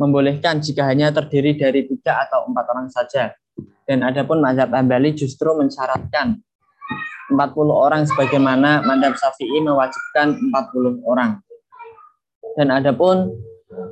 [0.00, 3.36] membolehkan jika hanya terdiri dari tiga atau empat orang saja.
[3.84, 6.40] Dan adapun Madhab Hambali justru mensyaratkan
[7.28, 7.36] 40
[7.68, 11.44] orang sebagaimana Madhab Syafi'i mewajibkan 40 orang.
[12.56, 13.36] Dan adapun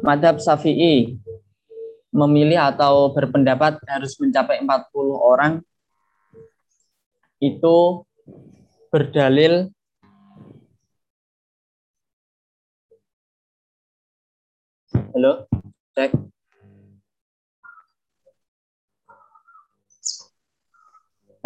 [0.00, 1.20] Madhab Syafi'i
[2.16, 4.72] memilih atau berpendapat harus mencapai 40
[5.20, 5.60] orang
[7.44, 8.08] itu
[8.88, 9.68] berdalil
[15.14, 15.46] Halo,
[15.94, 16.10] cek.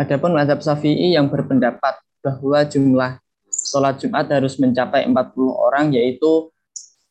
[0.00, 3.20] Adapun madhab Syafi'i yang berpendapat bahwa jumlah
[3.52, 5.12] sholat Jumat harus mencapai 40
[5.52, 6.48] orang yaitu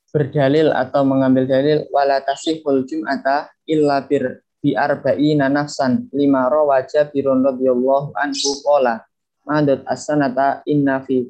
[0.10, 7.46] berdalil atau mengambil dalil wala tasihul jum'ata illa bir bi arba'ina nafsan lima rawaja birun
[7.46, 9.06] radhiyallahu anhu qala
[9.46, 11.24] madad as-sanata inna fi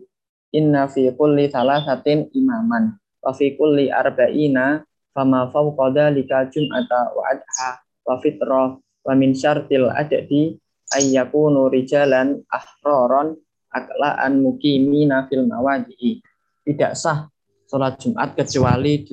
[0.55, 7.69] inna fi kulli thalathatin imaman wa fi kulli arba'ina fama fawqa dhalika jum'ata wa adha
[8.07, 10.55] wa fitrah wa min syartil adadi
[10.95, 13.35] ayyakunu rijalan ahroron
[13.71, 16.23] aklaan mukimina fil mawadi'i.
[16.63, 17.27] Tidak sah
[17.67, 19.07] sholat Jumat kecuali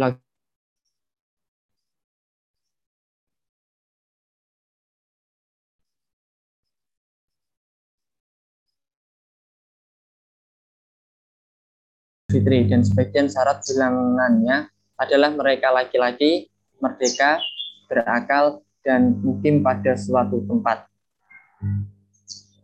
[12.34, 14.66] fitri dan sebagian syarat bilangannya
[14.98, 16.50] adalah mereka laki-laki
[16.82, 17.38] merdeka
[17.86, 20.90] berakal dan mukim pada suatu tempat.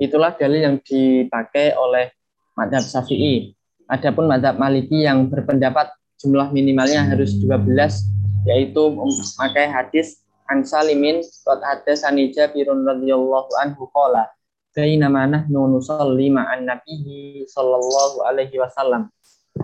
[0.03, 2.11] Itulah dalil yang dipakai oleh
[2.59, 3.55] madhab Syafi'i
[3.91, 5.91] Adapun madhab Maliki yang berpendapat
[6.23, 7.75] jumlah minimalnya harus 12
[8.47, 14.31] yaitu memakai hadis an Salimin qad hadatsani Jabirun radhiyallahu anhu qala
[14.71, 19.11] baina nahnu nusalli ma'an nabiyyi sallallahu alaihi wasallam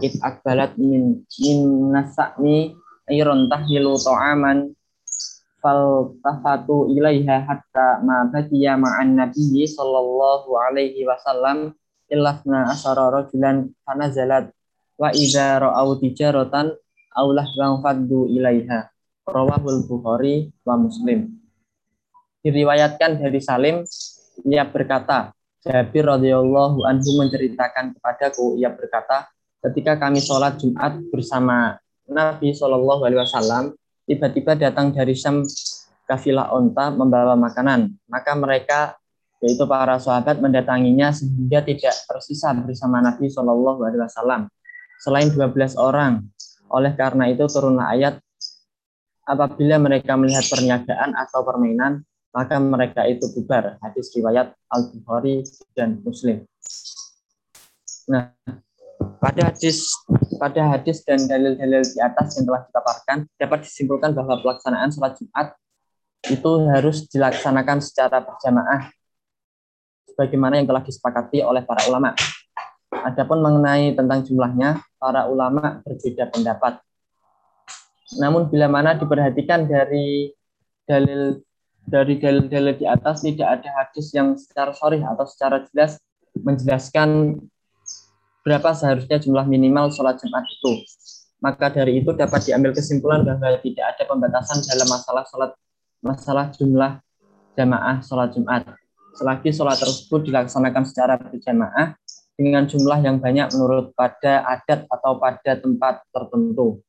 [0.03, 1.59] id akbalat min min
[1.94, 2.75] nasami
[3.07, 4.75] ayron tahmilu ta'aman
[5.62, 11.75] fal tafatu ilaiha hatta ma baqiya ma'an nabiyyi sallallahu alaihi wasallam
[12.11, 14.51] illasna asara rajulan fanazalat
[14.96, 16.77] wa idza ra'au tijaratan
[17.16, 18.92] bang faddu ilaiha.
[19.27, 21.35] Rawahul bukhari wa muslim.
[22.44, 23.83] Diriwayatkan dari Salim
[24.46, 25.35] ia berkata
[25.66, 29.27] Jabir radhiyallahu anhu menceritakan kepadaku ia berkata
[29.64, 35.42] ketika kami sholat Jumat bersama Nabi Shallallahu Alaihi Wasallam tiba-tiba datang dari Syam
[36.07, 38.81] kafilah onta membawa makanan maka mereka
[39.42, 44.49] yaitu para sahabat mendatanginya sehingga tidak tersisa bersama Nabi Shallallahu Alaihi Wasallam
[45.01, 46.25] selain 12 orang.
[46.66, 48.18] Oleh karena itu turunlah ayat
[49.22, 52.03] apabila mereka melihat perniagaan atau permainan
[52.35, 53.80] maka mereka itu bubar.
[53.80, 56.45] Hadis riwayat Al Bukhari dan Muslim.
[58.11, 58.35] Nah,
[59.17, 59.93] pada hadis
[60.37, 65.57] pada hadis dan dalil-dalil di atas yang telah dipaparkan dapat disimpulkan bahwa pelaksanaan sholat Jumat
[66.27, 68.91] itu harus dilaksanakan secara berjamaah
[70.17, 72.17] sebagaimana yang telah disepakati oleh para ulama.
[72.89, 76.81] Adapun mengenai tentang jumlahnya, para ulama berbeda pendapat.
[78.17, 80.33] Namun bila mana diperhatikan dari
[80.89, 81.45] dalil
[81.87, 86.01] dari dalil-dalil di atas tidak ada hadis yang secara sorry atau secara jelas
[86.35, 87.39] menjelaskan
[88.47, 90.86] berapa seharusnya jumlah minimal sholat Jumat itu.
[91.42, 95.51] Maka dari itu dapat diambil kesimpulan bahwa tidak ada pembatasan dalam masalah sholat
[95.99, 97.03] masalah jumlah
[97.59, 98.62] jamaah sholat Jumat
[99.16, 101.97] selagi sholat tersebut dilaksanakan secara berjamaah
[102.36, 106.84] dengan jumlah yang banyak menurut pada adat atau pada tempat tertentu.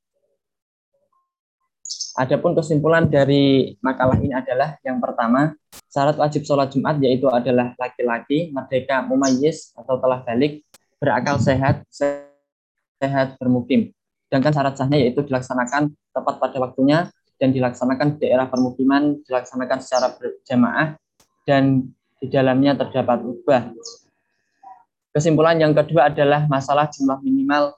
[2.20, 5.56] Adapun kesimpulan dari makalah ini adalah yang pertama,
[5.88, 10.66] syarat wajib sholat Jumat yaitu adalah laki-laki, merdeka, mumayyiz atau telah balik,
[10.98, 13.94] berakal sehat, sehat bermukim.
[14.28, 20.12] Sedangkan syarat sahnya yaitu dilaksanakan tepat pada waktunya dan dilaksanakan di daerah permukiman, dilaksanakan secara
[20.18, 20.98] berjamaah
[21.46, 21.88] dan
[22.18, 23.72] di dalamnya terdapat ubah.
[25.14, 27.78] Kesimpulan yang kedua adalah masalah jumlah minimal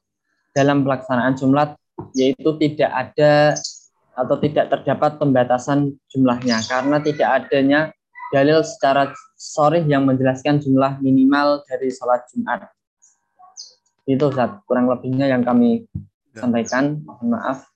[0.55, 1.75] dalam pelaksanaan jumlah
[2.15, 3.53] yaitu tidak ada
[4.15, 7.79] atau tidak terdapat pembatasan jumlahnya karena tidak adanya
[8.35, 12.67] dalil secara sorry yang menjelaskan jumlah minimal dari sholat Jumat.
[14.09, 15.85] Itu Ustaz, kurang lebihnya yang kami
[16.33, 16.41] ya.
[16.41, 16.97] sampaikan.
[17.05, 17.69] Mohon maaf.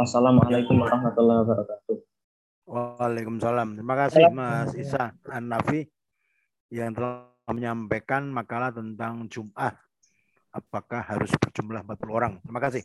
[0.00, 1.96] Wassalamualaikum warahmatullahi wabarakatuh.
[2.64, 3.76] Waalaikumsalam.
[3.76, 5.84] Terima kasih Mas Isa An-Nafi
[6.72, 9.76] yang telah menyampaikan makalah tentang Jumat.
[10.48, 12.32] Apakah harus berjumlah 40 orang?
[12.40, 12.80] Terima kasih.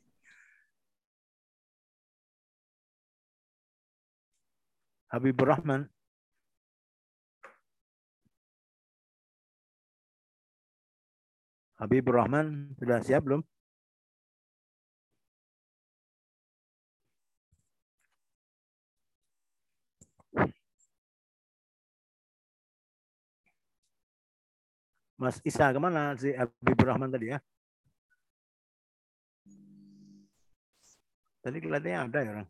[5.08, 5.88] Habibur Rahman.
[11.80, 13.40] Habibur Rahman sudah siap belum?
[25.20, 27.40] Mas Isa ke mana si Habibur Rahman tadi ya?
[31.40, 32.48] Tadi kelihatannya ada ya orang.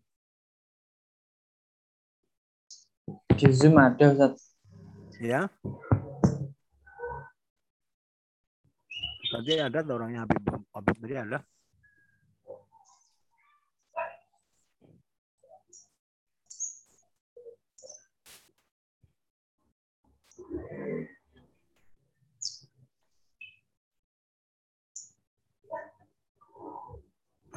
[3.38, 4.58] Di Zoom ada Ustaz.
[5.22, 5.54] Ya.
[9.30, 10.42] Tadi ada orangnya Habib
[10.74, 11.38] Habib tadi ada.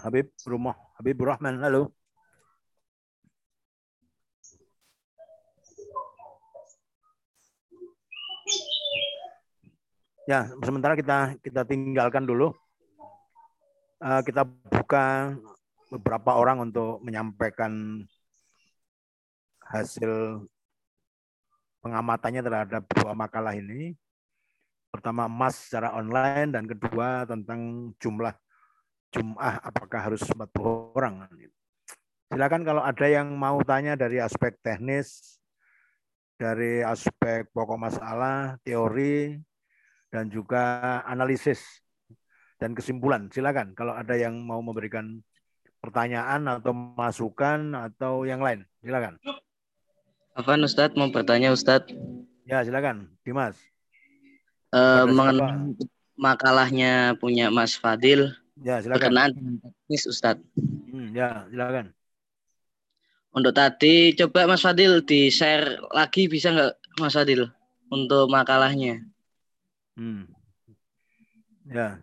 [0.03, 2.02] Habib rumah Habib Rahman halo.
[10.23, 12.55] Ya, sementara kita kita tinggalkan dulu.
[13.99, 15.35] Uh, kita buka
[15.91, 18.03] beberapa orang untuk menyampaikan
[19.67, 20.43] hasil
[21.83, 23.99] pengamatannya terhadap dua makalah ini.
[24.95, 28.35] Pertama emas secara online dan kedua tentang jumlah
[29.13, 31.27] jumlah apakah harus 40 orang.
[32.31, 35.37] Silakan kalau ada yang mau tanya dari aspek teknis,
[36.39, 39.37] dari aspek pokok masalah, teori,
[40.13, 41.81] dan juga analisis
[42.61, 43.33] dan kesimpulan.
[43.33, 45.25] Silakan kalau ada yang mau memberikan
[45.83, 48.63] pertanyaan atau masukan atau yang lain.
[48.85, 49.19] Silakan.
[50.37, 51.91] Apa Ustadz mau bertanya Ustadz?
[52.47, 53.57] Ya silakan, Dimas.
[54.73, 55.77] Uh, mengenai
[56.17, 58.33] makalahnya punya Mas Fadil.
[58.63, 59.01] Ya silakan.
[59.01, 60.45] Berkenaan teknis Ustadz.
[60.89, 61.91] Hmm, ya silakan.
[63.33, 67.49] Untuk tadi coba Mas Fadil di share lagi bisa nggak Mas Fadil
[67.93, 69.12] untuk makalahnya?
[69.93, 70.25] Hmm.
[71.69, 72.01] Ya.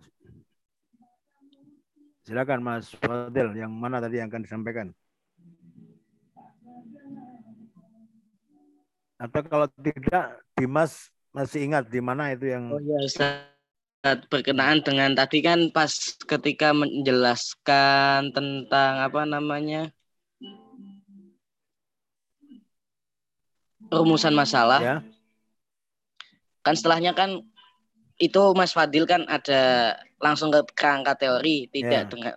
[2.23, 4.87] Silakan Mas Fadil, yang mana tadi yang akan disampaikan?
[9.19, 12.69] Atau kalau tidak, Dimas masih ingat di mana itu yang?
[12.69, 13.49] Oh ya, Ustaz.
[14.31, 15.91] Berkenaan dengan tadi kan pas
[16.23, 19.91] ketika menjelaskan tentang apa namanya
[23.91, 24.79] rumusan masalah.
[24.79, 24.97] Ya.
[26.63, 27.43] Kan setelahnya kan
[28.19, 32.11] itu Mas Fadil kan ada langsung ke kerangka teori, tidak yeah.
[32.11, 32.33] dengan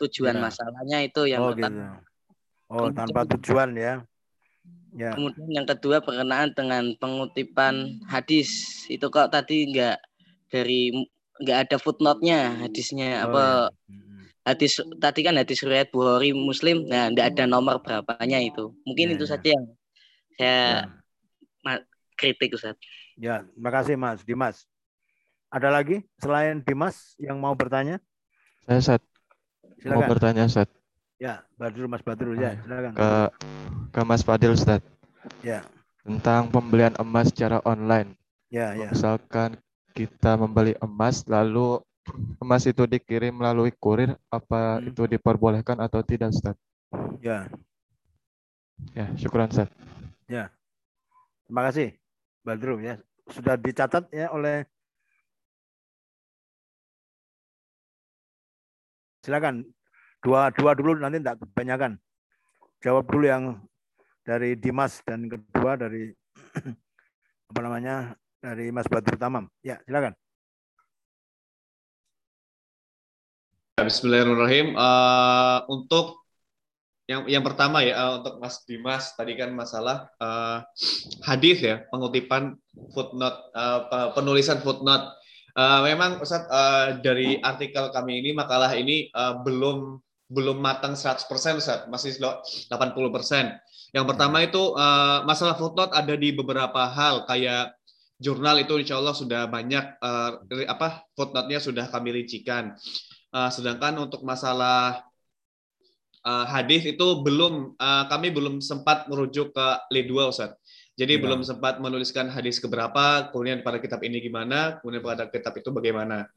[0.00, 0.44] tujuan yeah.
[0.48, 1.76] masalahnya itu yang oh, pertama.
[1.76, 2.08] Gitu.
[2.70, 3.94] Oh, Kemudian, tanpa tujuan ya.
[4.96, 5.12] Ya.
[5.14, 8.50] Kemudian yang kedua berkenaan dengan pengutipan hadis.
[8.88, 10.00] Itu kok tadi enggak
[10.48, 10.90] dari
[11.38, 13.44] enggak ada footnote-nya hadisnya oh, apa
[13.86, 14.00] ya.
[14.50, 18.72] hadis tadi kan hadis riwayat Bukhari Muslim nah enggak ada nomor berapanya itu.
[18.88, 19.30] Mungkin ya, itu ya.
[19.36, 19.66] saja yang
[20.40, 20.58] saya
[21.68, 21.74] ya.
[22.16, 22.80] kritik Ustaz.
[23.20, 24.64] Ya, terima kasih Mas Dimas.
[25.50, 27.98] Ada lagi selain Dimas yang mau bertanya?
[28.70, 29.02] Saya Sat.
[29.82, 29.98] Silakan.
[29.98, 30.70] Mau bertanya Sat.
[31.18, 32.94] Ya, Badrul Mas Badrul ya, silakan.
[32.94, 33.10] Ke
[33.90, 34.80] ke Mas Fadil Ustaz.
[35.42, 35.66] Ya.
[36.06, 38.14] Tentang pembelian emas secara online.
[38.48, 38.88] Ya, ya.
[38.94, 39.58] Misalkan
[39.92, 41.82] kita membeli emas lalu
[42.40, 44.94] emas itu dikirim melalui kurir, apa hmm.
[44.94, 46.56] itu diperbolehkan atau tidak Ustaz?
[47.20, 47.50] Ya.
[48.96, 49.68] Ya, syukuran Ustaz.
[50.30, 50.48] Ya.
[51.44, 51.98] Terima kasih
[52.46, 52.94] Badrul ya.
[53.28, 54.64] Sudah dicatat ya oleh
[59.30, 59.62] Silakan.
[60.26, 62.02] Dua dua dulu nanti tidak kebanyakan.
[62.82, 63.62] Jawab dulu yang
[64.26, 66.10] dari Dimas dan kedua dari
[67.54, 69.46] apa namanya dari Mas Badrul Tamam.
[69.62, 70.18] Ya, silakan.
[73.78, 74.74] Bismillahirrahmanirrahim.
[74.74, 76.26] Uh, untuk
[77.06, 80.66] yang yang pertama ya uh, untuk Mas Dimas tadi kan masalah uh,
[81.22, 82.58] hadis ya pengutipan
[82.98, 85.19] footnote uh, penulisan footnote.
[85.54, 89.98] Uh, memang Ustaz uh, dari artikel kami ini makalah ini uh, belum
[90.30, 91.26] belum matang 100%
[91.58, 92.70] Ustaz, masih 80%.
[93.90, 97.74] Yang pertama itu uh, masalah footnote ada di beberapa hal kayak
[98.22, 100.38] jurnal itu insya Allah sudah banyak uh,
[100.70, 102.78] apa footnote-nya sudah kami rincikan.
[103.34, 105.02] Uh, sedangkan untuk masalah
[106.22, 110.54] uh, hadis itu belum uh, kami belum sempat merujuk ke L2 Ustaz.
[111.00, 111.20] Jadi ya.
[111.24, 116.28] belum sempat menuliskan hadis keberapa, kemudian pada kitab ini gimana, kemudian pada kitab itu bagaimana.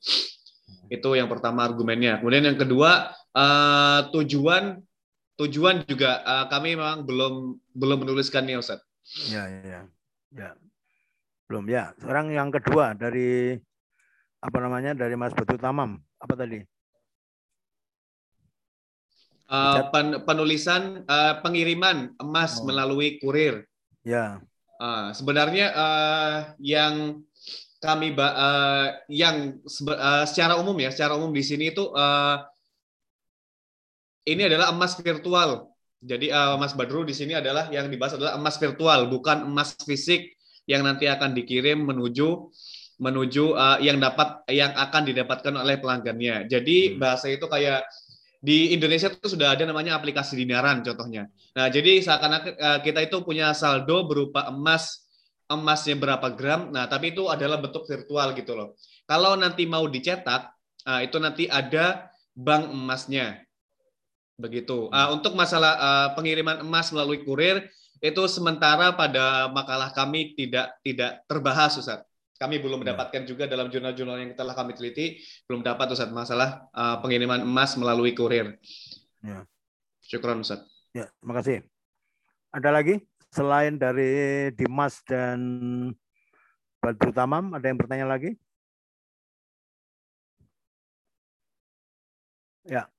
[0.88, 2.24] Itu yang pertama argumennya.
[2.24, 4.80] Kemudian yang kedua uh, tujuan
[5.36, 8.80] tujuan juga uh, kami memang belum belum menuliskannya Ustaz.
[9.28, 9.82] Ya, ya, ya.
[10.32, 10.50] ya.
[11.52, 11.92] Belum ya.
[12.00, 13.60] Sekarang yang kedua dari
[14.40, 16.00] apa namanya dari Mas Betul Tamam.
[16.24, 16.64] Apa tadi?
[19.52, 22.66] Uh, pen, penulisan uh, pengiriman emas oh.
[22.66, 23.68] melalui kurir.
[24.08, 24.40] Ya.
[24.82, 27.24] Uh, sebenarnya uh, yang
[27.84, 29.60] kami uh, yang
[29.92, 32.40] uh, secara umum ya, secara umum di sini itu uh,
[34.24, 35.68] ini adalah emas virtual.
[36.04, 40.36] Jadi uh, Mas Badru di sini adalah yang dibahas adalah emas virtual, bukan emas fisik
[40.68, 42.52] yang nanti akan dikirim menuju
[43.00, 46.48] menuju uh, yang dapat yang akan didapatkan oleh pelanggannya.
[46.48, 47.00] Jadi hmm.
[47.00, 47.84] bahasa itu kayak
[48.44, 51.32] di Indonesia itu sudah ada namanya aplikasi dinaran contohnya.
[51.56, 55.08] Nah, jadi seakan-akan uh, kita itu punya saldo berupa emas
[55.48, 56.68] emasnya berapa gram.
[56.68, 58.76] Nah, tapi itu adalah bentuk virtual gitu loh.
[59.08, 60.52] Kalau nanti mau dicetak,
[60.84, 63.40] uh, itu nanti ada bank emasnya.
[64.36, 64.92] Begitu.
[64.92, 67.64] Uh, untuk masalah pengiriman emas melalui kurir
[68.04, 72.04] itu sementara pada makalah kami tidak tidak terbahas Ustaz.
[72.44, 72.92] Kami belum ya.
[72.92, 77.80] mendapatkan juga dalam jurnal-jurnal yang telah kami teliti, belum dapat Ustaz masalah uh, pengiriman emas
[77.80, 78.60] melalui kurir.
[79.24, 79.48] Ya.
[80.04, 80.68] Syukron Ustaz.
[80.92, 81.64] Ya, terima kasih.
[82.52, 83.00] Ada lagi
[83.32, 85.40] selain dari Dimas dan
[86.84, 88.36] Badru Tamam, ada yang bertanya lagi?
[92.68, 92.92] Ya.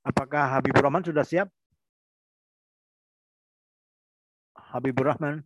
[0.00, 1.52] Apakah Habibur Rahman sudah siap?
[4.56, 5.44] Habibur Rahman.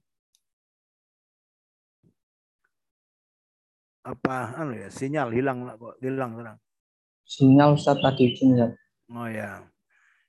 [4.09, 6.59] Apa anu ya sinyal hilang kok hilang sekarang
[7.29, 8.73] sinyal Ustaz tadi sinyal
[9.13, 9.69] oh ya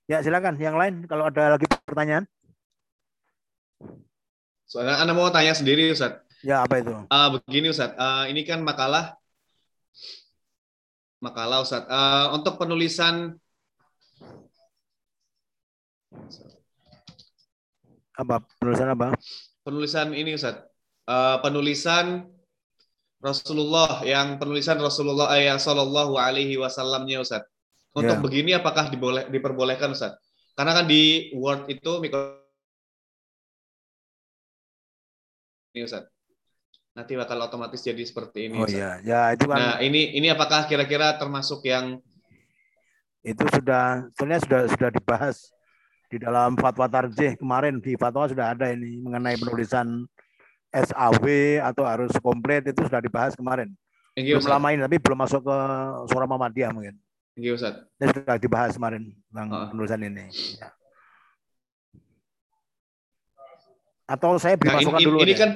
[0.10, 2.26] ya silakan yang lain kalau ada lagi pertanyaan?
[4.66, 6.18] Soalnya anda mau tanya sendiri Ustaz.
[6.42, 6.94] Ya apa itu?
[6.94, 7.94] Uh, begini Ustaz.
[7.94, 9.14] Uh, ini kan makalah.
[11.22, 11.86] Makalah Ustaz.
[11.86, 13.38] Uh, untuk penulisan
[18.18, 19.08] apa penulisan apa?
[19.62, 20.58] Penulisan ini Ustaz.
[21.06, 22.30] Uh, penulisan
[23.20, 27.44] Rasulullah yang penulisan Rasulullah eh, yang Shallallahu Alaihi Wasallamnya Ustaz.
[27.92, 28.24] Untuk yeah.
[28.24, 30.16] begini apakah diboleh, diperbolehkan Ustaz?
[30.56, 32.40] Karena kan di Word itu mikro
[35.76, 36.08] ini Ustaz.
[36.96, 38.60] Nanti bakal otomatis jadi seperti ini.
[38.60, 39.58] Oh iya, ya itu kan.
[39.60, 42.00] Nah ini ini apakah kira-kira termasuk yang
[43.20, 45.38] itu sudah sebenarnya sudah sudah dibahas
[46.10, 50.08] di dalam fatwa tarjih kemarin di fatwa sudah ada ini mengenai penulisan
[50.70, 53.74] SAW atau harus komplit itu sudah dibahas kemarin.
[54.18, 55.58] You, belum lama ini, tapi belum masuk ke
[56.12, 56.98] suara Muhammadiyah mungkin.
[57.38, 57.88] Thank Ustaz.
[58.02, 59.68] Ini sudah dibahas kemarin tentang uh.
[59.72, 60.28] penulisan ini.
[60.60, 60.70] Ya.
[64.10, 65.18] Atau saya beri nah, masukan ini, dulu.
[65.22, 65.40] Ini aja.
[65.40, 65.52] kan,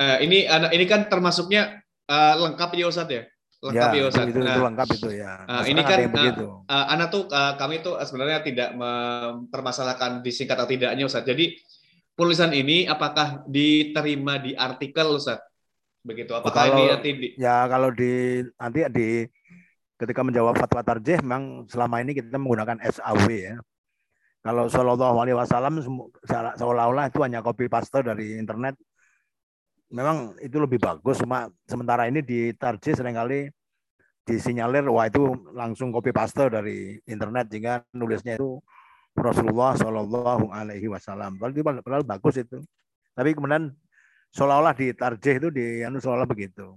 [0.00, 3.28] uh, ini ini kan termasuknya uh, lengkap ya Ustaz ya
[3.60, 4.26] lengkap ya, ya Ustaz.
[4.32, 5.32] Itu, nah, itu lengkap itu ya.
[5.44, 6.32] Uh, ini kan uh,
[6.64, 11.28] uh, anak tuh uh, kami tuh sebenarnya tidak mempermasalahkan disingkat atau tidaknya Ustaz.
[11.28, 11.60] Jadi
[12.14, 15.40] penulisan ini apakah diterima di artikel Ustaz?
[16.00, 16.32] Begitu.
[16.32, 17.28] Apakah kalau, ini nanti di...
[17.36, 18.12] Ya kalau di
[18.56, 19.08] nanti di
[20.00, 23.56] ketika menjawab fatwa tarjih memang selama ini kita menggunakan SAW ya.
[24.40, 25.84] Kalau Shallallahu Alaihi Wasallam
[26.56, 28.72] seolah-olah itu hanya copy paste dari internet.
[29.92, 33.50] Memang itu lebih bagus, cuma sementara ini di tarjih sering kali
[34.22, 38.62] disinyalir wah itu langsung copy paste dari internet sehingga nulisnya itu
[39.20, 41.36] Rasulullah Shallallahu Alaihi Wasallam.
[41.36, 42.58] Padahal bagus itu.
[43.14, 43.70] Tapi kemudian
[44.32, 46.74] seolah-olah di tarjih itu di anu seolah begitu.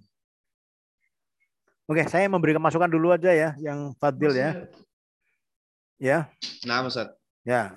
[1.84, 4.68] Oke, saya memberikan masukan dulu aja ya, yang Fadil ya.
[6.00, 6.32] Ya.
[6.64, 7.12] Nah, Ustaz.
[7.44, 7.76] Ya.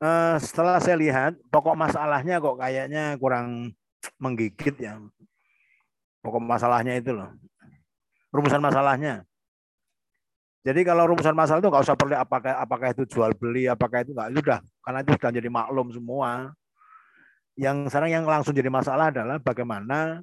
[0.00, 3.76] Uh, setelah saya lihat pokok masalahnya kok kayaknya kurang
[4.16, 4.96] menggigit ya.
[6.24, 7.30] Pokok masalahnya itu loh.
[8.32, 9.26] Rumusan masalahnya.
[10.60, 14.12] Jadi kalau rumusan masalah itu nggak usah perlu apakah apakah itu jual beli, apakah itu
[14.12, 16.52] nggak itu sudah karena itu sudah jadi maklum semua.
[17.56, 20.20] Yang sekarang yang langsung jadi masalah adalah bagaimana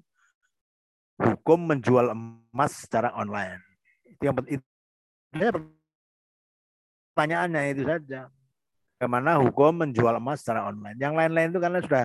[1.17, 3.61] hukum menjual emas secara online.
[4.05, 4.61] Itu yang penting.
[7.17, 8.29] Pertanyaannya itu saja.
[8.97, 10.97] Bagaimana hukum menjual emas secara online?
[11.01, 12.03] Yang lain-lain itu karena sudah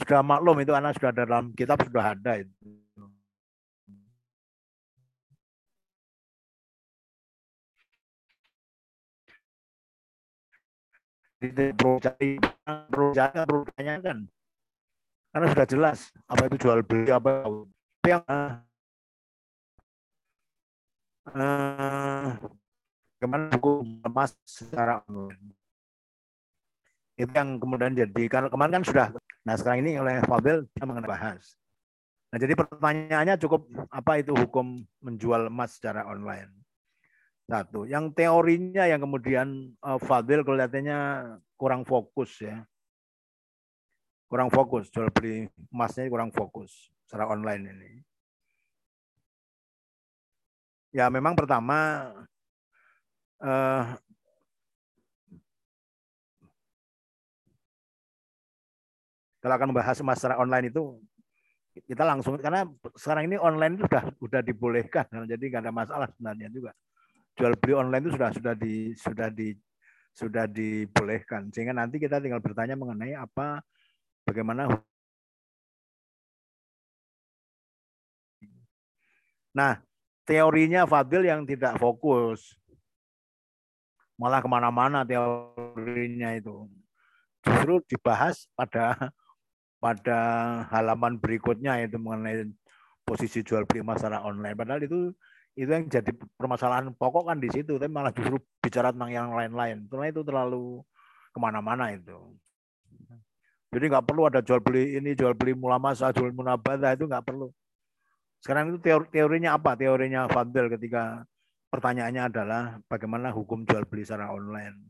[0.00, 2.79] sudah maklum itu karena sudah dalam kitab sudah ada itu.
[11.40, 12.36] Perlu cari
[12.92, 14.28] perlu cari perlu tanyakan
[15.32, 17.48] karena sudah jelas apa itu jual beli apa
[18.04, 18.24] yang
[21.32, 22.28] uh,
[23.20, 25.54] ke mana buku emas secara online.
[27.14, 29.08] Itu yang kemudian jadi karena kemarin kan sudah
[29.40, 31.56] nah sekarang ini oleh Fabel dia mengenai bahas.
[32.34, 36.59] Nah jadi pertanyaannya cukup apa itu hukum menjual emas secara online
[37.50, 37.82] satu.
[37.90, 40.98] Yang teorinya yang kemudian uh, Fadil kelihatannya
[41.58, 42.62] kurang fokus ya.
[44.30, 47.90] Kurang fokus, jual beli emasnya kurang fokus secara online ini.
[50.94, 52.10] Ya memang pertama
[53.42, 53.84] uh,
[59.42, 61.00] kalau akan membahas secara online itu
[61.86, 62.66] kita langsung karena
[62.98, 66.74] sekarang ini online itu sudah sudah dibolehkan jadi nggak ada masalah sebenarnya juga
[67.40, 69.48] jual beli online itu sudah sudah di sudah di
[70.12, 73.64] sudah dibolehkan sehingga nanti kita tinggal bertanya mengenai apa
[74.28, 74.68] bagaimana
[79.50, 79.82] Nah,
[80.22, 82.54] teorinya Fadil yang tidak fokus.
[84.14, 86.70] Malah ke mana-mana teorinya itu.
[87.42, 89.10] Justru dibahas pada
[89.80, 90.18] pada
[90.70, 92.46] halaman berikutnya itu mengenai
[93.02, 94.54] posisi jual beli masalah online.
[94.54, 95.10] Padahal itu
[95.60, 96.08] itu yang jadi
[96.40, 99.84] permasalahan pokok kan di situ tapi malah justru bicara tentang yang lain-lain.
[99.92, 100.80] Karena itu terlalu
[101.36, 102.16] ke mana-mana itu.
[103.70, 107.52] Jadi nggak perlu ada jual beli ini jual beli mulamasa jual munabadah itu nggak perlu.
[108.40, 109.76] Sekarang itu teori, teorinya apa?
[109.76, 111.28] Teorinya Fadil ketika
[111.68, 114.80] pertanyaannya adalah bagaimana hukum jual beli secara online.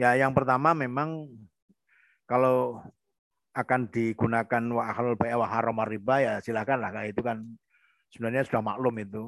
[0.00, 1.28] Ya yang pertama memang
[2.24, 2.80] kalau
[3.52, 7.44] akan digunakan wa ahlul wa haram riba ya silakan lah kayak itu kan
[8.10, 9.24] Sebenarnya sudah maklum itu.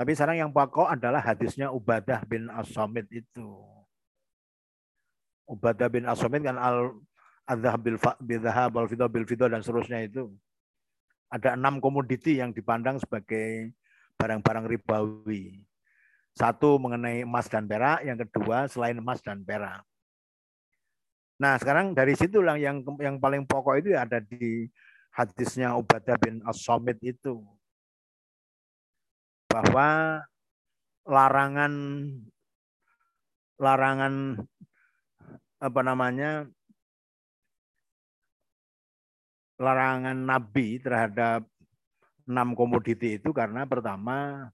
[0.00, 3.60] Tapi sekarang yang pokok adalah hadisnya Ubadah bin As-Samit itu.
[5.44, 6.96] Ubadah bin As-Samit kan al
[7.44, 10.32] adzhab bil bidhahab wal fiddah bil fiddah dan seterusnya itu.
[11.28, 13.76] Ada enam komoditi yang dipandang sebagai
[14.16, 15.60] barang-barang ribawi.
[16.32, 19.84] Satu mengenai emas dan perak, yang kedua selain emas dan perak.
[21.40, 24.64] Nah, sekarang dari situ yang yang paling pokok itu ada di
[25.20, 27.44] hadisnya Ubadah bin As-Samit itu
[29.52, 30.20] bahwa
[31.04, 31.72] larangan
[33.60, 34.40] larangan
[35.60, 36.48] apa namanya
[39.60, 41.44] larangan Nabi terhadap
[42.24, 44.48] enam komoditi itu karena pertama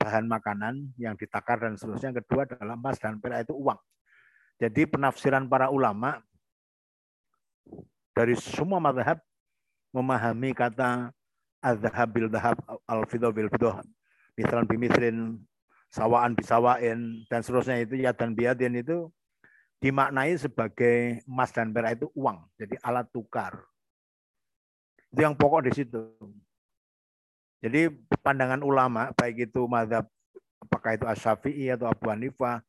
[0.00, 2.10] bahan makanan yang ditakar dan seterusnya.
[2.10, 3.78] Yang kedua adalah emas dan perak itu uang.
[4.58, 6.18] Jadi penafsiran para ulama
[8.14, 9.18] dari semua madhab
[9.94, 11.10] memahami kata
[11.60, 12.56] azhab bil dahab
[12.88, 13.84] al fiddah bil fiddah
[14.38, 15.36] misran bimisrin
[15.90, 19.10] sawaan bisawain dan seterusnya itu ya dan biadin itu
[19.82, 23.64] dimaknai sebagai emas dan perak itu uang jadi alat tukar.
[25.10, 26.04] Itu yang pokok di situ.
[27.60, 27.90] Jadi
[28.22, 30.06] pandangan ulama baik itu madhab
[30.62, 32.62] apakah itu Asyafi'i atau Abu Hanifah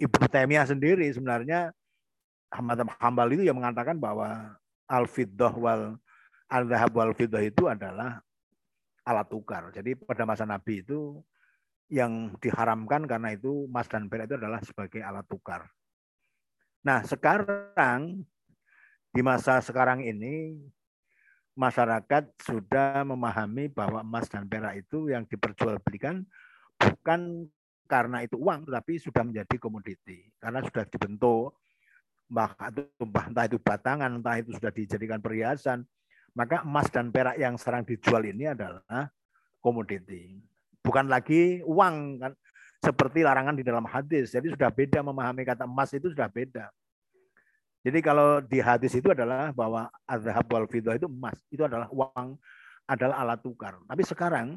[0.00, 1.72] Ibnu Taimiyah sendiri sebenarnya
[2.48, 4.54] Ahmad Hambal itu yang mengatakan bahwa
[4.90, 5.96] al-fiddah wal
[6.48, 8.20] al-dhahab wal itu adalah
[9.04, 9.68] alat tukar.
[9.72, 11.20] Jadi pada masa Nabi itu
[11.92, 15.68] yang diharamkan karena itu emas dan perak itu adalah sebagai alat tukar.
[16.84, 18.24] Nah, sekarang
[19.12, 20.58] di masa sekarang ini
[21.54, 26.24] masyarakat sudah memahami bahwa emas dan perak itu yang diperjualbelikan
[26.80, 27.46] bukan
[27.84, 30.24] karena itu uang, tetapi sudah menjadi komoditi.
[30.40, 31.54] Karena sudah dibentuk
[32.34, 35.86] entah itu batangan, entah itu sudah dijadikan perhiasan,
[36.34, 39.08] maka emas dan perak yang sekarang dijual ini adalah
[39.62, 40.42] komoditi.
[40.82, 42.32] Bukan lagi uang kan
[42.82, 44.34] seperti larangan di dalam hadis.
[44.34, 46.68] Jadi sudah beda memahami kata emas itu sudah beda.
[47.84, 52.36] Jadi kalau di hadis itu adalah bahwa azhab wal itu emas, itu adalah uang,
[52.88, 53.76] adalah alat tukar.
[53.84, 54.56] Tapi sekarang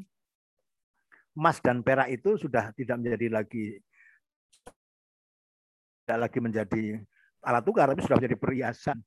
[1.35, 3.77] emas dan perak itu sudah tidak menjadi lagi
[6.07, 6.83] tidak lagi menjadi
[7.47, 8.99] alat tukar, tapi sudah menjadi perhiasan.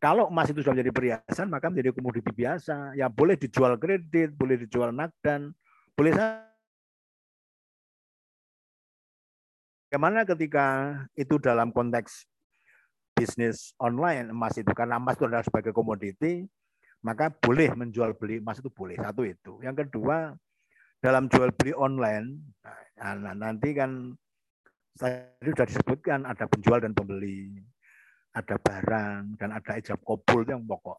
[0.00, 2.96] Kalau emas itu sudah menjadi perhiasan, maka menjadi komoditi biasa.
[2.96, 5.52] Ya boleh dijual kredit, boleh dijual nakdan,
[5.92, 6.16] boleh
[9.90, 12.22] Bagaimana ketika itu dalam konteks
[13.10, 16.46] bisnis online emas itu karena emas itu adalah sebagai komoditi,
[17.02, 18.96] maka boleh menjual beli emas itu boleh.
[18.96, 19.58] Satu itu.
[19.60, 20.32] Yang kedua,
[21.02, 22.38] dalam jual beli online,
[22.96, 24.14] nah, nanti kan
[24.96, 27.60] tadi sudah disebutkan ada penjual dan pembeli,
[28.34, 30.98] ada barang dan ada ijab kabul yang pokok.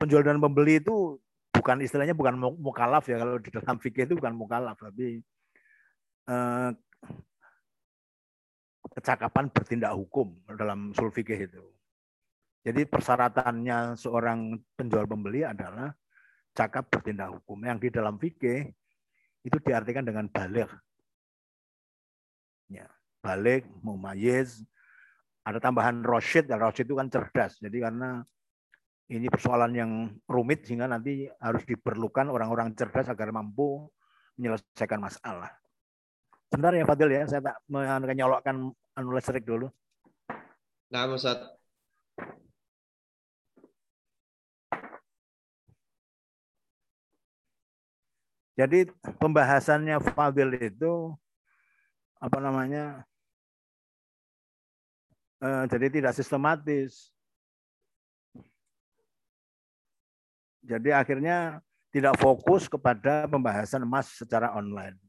[0.00, 1.20] Penjual dan pembeli itu
[1.52, 5.20] bukan istilahnya bukan mukalaf ya kalau di dalam fikih itu bukan mukalaf tapi
[6.24, 6.70] eh,
[8.96, 11.64] kecakapan bertindak hukum dalam sul fikih itu.
[12.60, 15.92] Jadi persyaratannya seorang penjual pembeli adalah
[16.52, 17.64] cakap bertindak hukum.
[17.64, 18.68] Yang di dalam fikih
[19.44, 20.68] itu diartikan dengan balik.
[22.70, 22.86] Ya,
[23.24, 24.62] balik, mumayyiz,
[25.42, 27.58] ada tambahan roshid, ya, roshid itu kan cerdas.
[27.58, 28.22] Jadi karena
[29.10, 29.90] ini persoalan yang
[30.30, 33.90] rumit sehingga nanti harus diperlukan orang-orang cerdas agar mampu
[34.38, 35.50] menyelesaikan masalah.
[36.46, 39.66] Sebentar ya Fadil ya, saya tak menyolokkan anu listrik dulu.
[40.90, 41.59] Nah, Ustaz.
[48.60, 51.16] Jadi pembahasannya Fadil itu
[52.20, 53.08] apa namanya?
[55.40, 57.08] Eh, jadi tidak sistematis.
[60.60, 65.00] Jadi akhirnya tidak fokus kepada pembahasan emas secara online.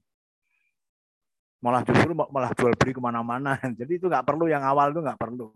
[1.60, 3.60] Malah justru malah jual beli ke mana-mana.
[3.80, 5.54] Jadi itu nggak perlu yang awal itu nggak perlu.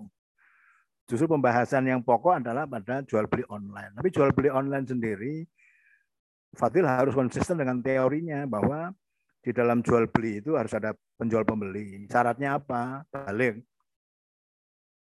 [1.09, 3.89] Justru pembahasan yang pokok adalah pada jual beli online.
[3.97, 5.47] Tapi jual beli online sendiri
[6.55, 8.89] Fadil harus konsisten dengan teorinya bahwa
[9.45, 12.09] di dalam jual beli itu harus ada penjual pembeli.
[12.09, 13.05] Syaratnya apa?
[13.11, 13.61] Balik.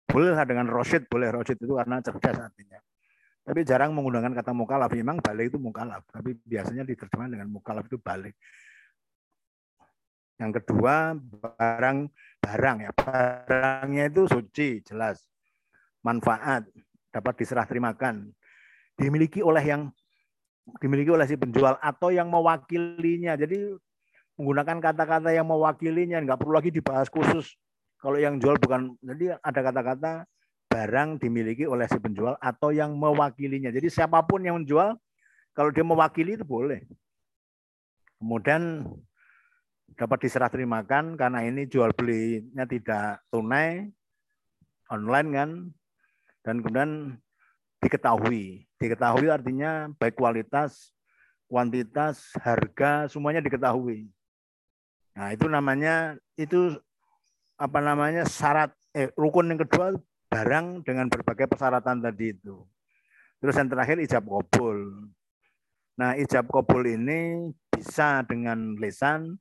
[0.04, 2.78] Boleh dengan rosid, boleh rosid itu karena cerdas artinya.
[3.44, 4.92] Tapi jarang menggunakan kata mukalaf.
[4.92, 8.36] Memang balik itu mukalaf, tapi biasanya diterjemahkan dengan mukalaf itu balik.
[10.40, 12.08] Yang kedua, barang
[12.40, 12.90] barang ya.
[12.92, 15.24] Barangnya itu suci, jelas.
[16.04, 16.68] Manfaat,
[17.12, 18.32] dapat diserah terimakan.
[18.96, 19.82] Dimiliki oleh yang
[20.80, 23.36] dimiliki oleh si penjual atau yang mewakilinya.
[23.36, 23.76] Jadi
[24.40, 27.54] menggunakan kata-kata yang mewakilinya, nggak perlu lagi dibahas khusus.
[28.00, 30.12] Kalau yang jual bukan, jadi ada kata-kata
[30.68, 33.70] barang dimiliki oleh si penjual atau yang mewakilinya.
[33.70, 34.98] Jadi siapa pun yang menjual,
[35.54, 36.82] kalau dia mewakili itu boleh.
[38.18, 38.82] Kemudian
[39.94, 43.86] dapat diserah terimakan karena ini jual belinya tidak tunai,
[44.90, 45.50] online kan,
[46.42, 46.90] dan kemudian
[47.78, 48.66] diketahui.
[48.84, 50.92] Diketahui artinya baik kualitas,
[51.48, 54.12] kuantitas, harga semuanya diketahui.
[55.16, 56.76] Nah, itu namanya itu
[57.56, 59.96] apa namanya syarat eh, rukun yang kedua
[60.28, 62.60] barang dengan berbagai persyaratan tadi itu.
[63.40, 65.08] Terus yang terakhir ijab kabul.
[65.96, 69.38] Nah, ijab kabul ini bisa dengan lisan,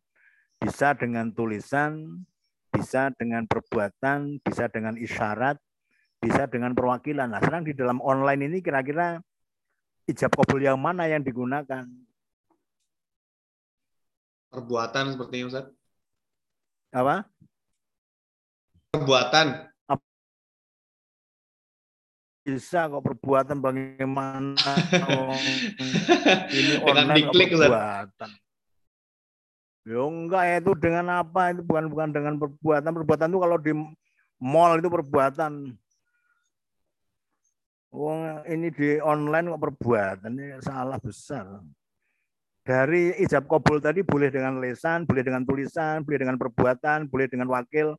[0.61, 2.23] bisa dengan tulisan,
[2.69, 5.57] bisa dengan perbuatan, bisa dengan isyarat,
[6.21, 7.33] bisa dengan perwakilan.
[7.33, 9.17] Nah, sekarang di dalam online ini kira-kira
[10.09, 11.87] ijab kabul yang mana yang digunakan?
[14.53, 15.65] Perbuatan sepertinya Ustaz.
[16.93, 17.25] Apa?
[18.93, 19.73] Perbuatan.
[22.43, 24.51] Bisa kok perbuatan bagaimana?
[26.59, 28.29] ini online diklik, perbuatan.
[29.83, 31.55] Ya enggak itu dengan apa?
[31.55, 32.91] Itu bukan bukan dengan perbuatan.
[32.91, 33.71] Perbuatan itu kalau di
[34.43, 35.71] mall itu perbuatan.
[37.93, 41.61] Wong ini di online kok perbuatan ini salah besar.
[42.65, 47.53] Dari ijab kabul tadi boleh dengan lesan, boleh dengan tulisan, boleh dengan perbuatan, boleh dengan
[47.53, 47.93] wakil.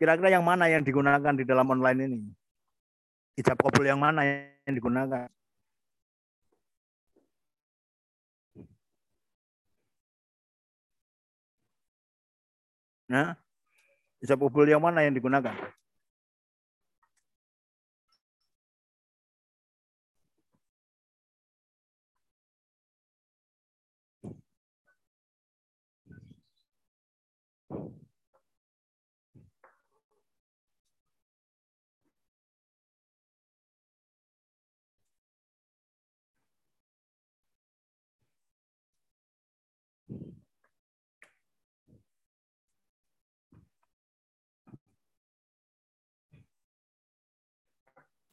[0.00, 2.20] Kira-kira yang mana yang digunakan di dalam online ini?
[3.36, 4.24] Ijab kabul yang mana
[4.64, 5.28] yang digunakan?
[13.12, 13.36] Nah,
[14.24, 15.52] ijab kabul yang mana yang digunakan?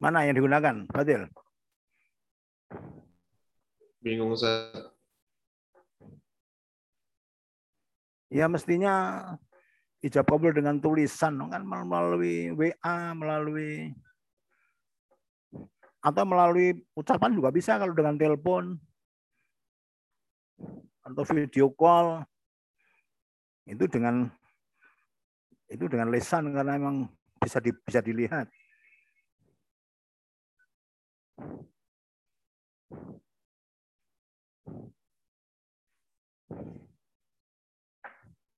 [0.04, 1.24] Mana yang digunakan, Fadil?
[4.04, 4.92] Bingung, Ustaz.
[8.28, 9.24] Ya mestinya
[10.04, 13.96] ijab kabul dengan tulisan kan melalui WA, melalui
[16.04, 18.76] atau melalui ucapan juga bisa kalau dengan telepon
[21.00, 22.20] atau video call
[23.64, 24.28] itu dengan
[25.72, 27.08] itu dengan lesan karena memang
[27.40, 28.52] bisa di, bisa dilihat.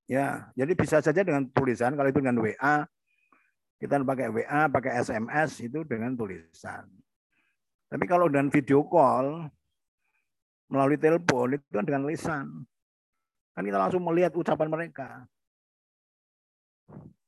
[0.07, 2.87] Ya, jadi bisa saja dengan tulisan kalau itu dengan WA
[3.77, 6.89] kita pakai WA, pakai SMS itu dengan tulisan.
[7.87, 9.47] Tapi kalau dengan video call
[10.73, 12.47] melalui telepon itu kan dengan lisan.
[13.53, 15.29] Kan kita langsung melihat ucapan mereka.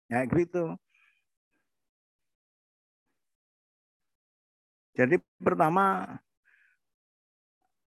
[0.08, 0.74] Ya gitu.
[4.98, 6.02] Jadi pertama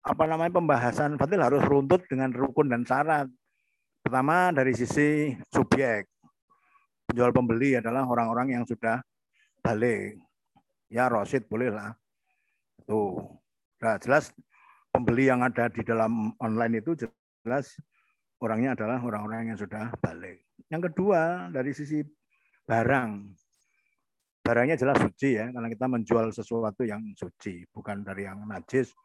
[0.03, 3.31] apa namanya pembahasan Fadil harus runtut dengan rukun dan syarat.
[4.03, 6.11] Pertama dari sisi subjek.
[7.07, 8.99] Penjual pembeli adalah orang-orang yang sudah
[9.63, 10.19] balik.
[10.91, 11.95] Ya Rosid bolehlah.
[12.83, 13.21] Tuh.
[13.79, 14.35] Nah, jelas
[14.91, 16.99] pembeli yang ada di dalam online itu
[17.47, 17.79] jelas
[18.43, 20.43] orangnya adalah orang-orang yang sudah balik.
[20.67, 22.03] Yang kedua dari sisi
[22.67, 23.11] barang
[24.49, 28.97] barangnya jelas suci ya, karena kita menjual sesuatu yang suci, bukan dari yang najis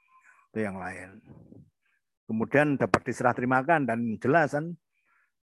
[0.55, 1.19] atau yang lain.
[2.23, 4.71] Kemudian dapat diserah terimakan dan jelas kan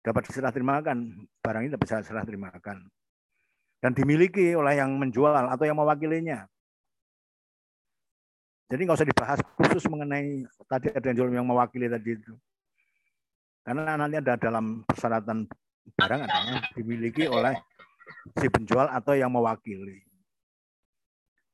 [0.01, 2.89] dapat diserah terimakan, barang ini bisa diserah terimakan.
[3.85, 6.49] Dan dimiliki oleh yang menjual atau yang mewakilinya.
[8.73, 12.33] Jadi nggak usah dibahas khusus mengenai tadi ada yang jual yang mewakili tadi itu.
[13.61, 15.45] Karena nanti ada dalam persyaratan
[16.01, 17.53] barang adalah dimiliki oleh
[18.39, 20.05] si penjual atau yang mewakili.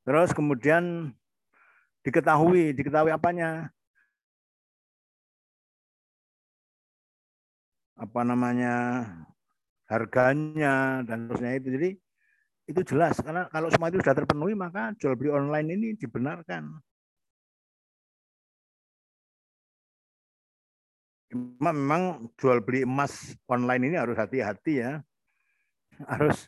[0.05, 1.13] Terus kemudian
[2.05, 3.69] diketahui, diketahui apanya?
[7.99, 9.05] Apa namanya?
[9.89, 11.67] harganya dan terusnya itu.
[11.73, 11.89] Jadi
[12.69, 16.69] itu jelas karena kalau semua itu sudah terpenuhi maka jual beli online ini dibenarkan.
[21.33, 25.01] Memang jual beli emas online ini harus hati-hati ya.
[26.05, 26.47] Harus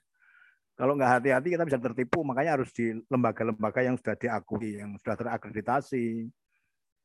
[0.82, 5.14] kalau nggak hati-hati kita bisa tertipu, makanya harus di lembaga-lembaga yang sudah diakui, yang sudah
[5.14, 6.26] terakreditasi.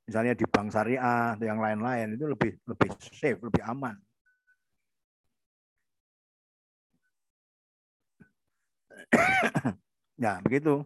[0.09, 4.01] Misalnya di bank syariah atau yang lain-lain itu lebih lebih safe, lebih aman.
[10.24, 10.81] ya, begitu.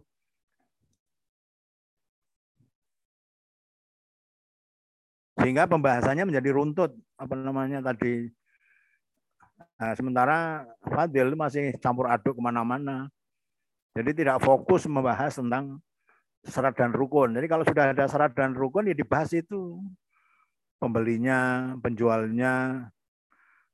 [5.39, 8.27] Sehingga pembahasannya menjadi runtut, apa namanya tadi
[9.81, 13.09] Nah, sementara Fadil masih campur aduk ke mana-mana.
[13.97, 15.81] Jadi tidak fokus membahas tentang
[16.45, 17.33] syarat dan rukun.
[17.33, 19.81] Jadi kalau sudah ada syarat dan rukun ya dibahas itu.
[20.77, 22.85] Pembelinya, penjualnya,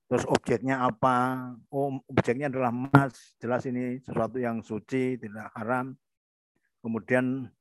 [0.08, 1.51] terus objeknya apa.
[1.68, 3.36] Oh, objeknya adalah emas.
[3.43, 5.91] Jelas ini sesuatu yang suci, tidak haram.
[6.80, 7.51] Kemudian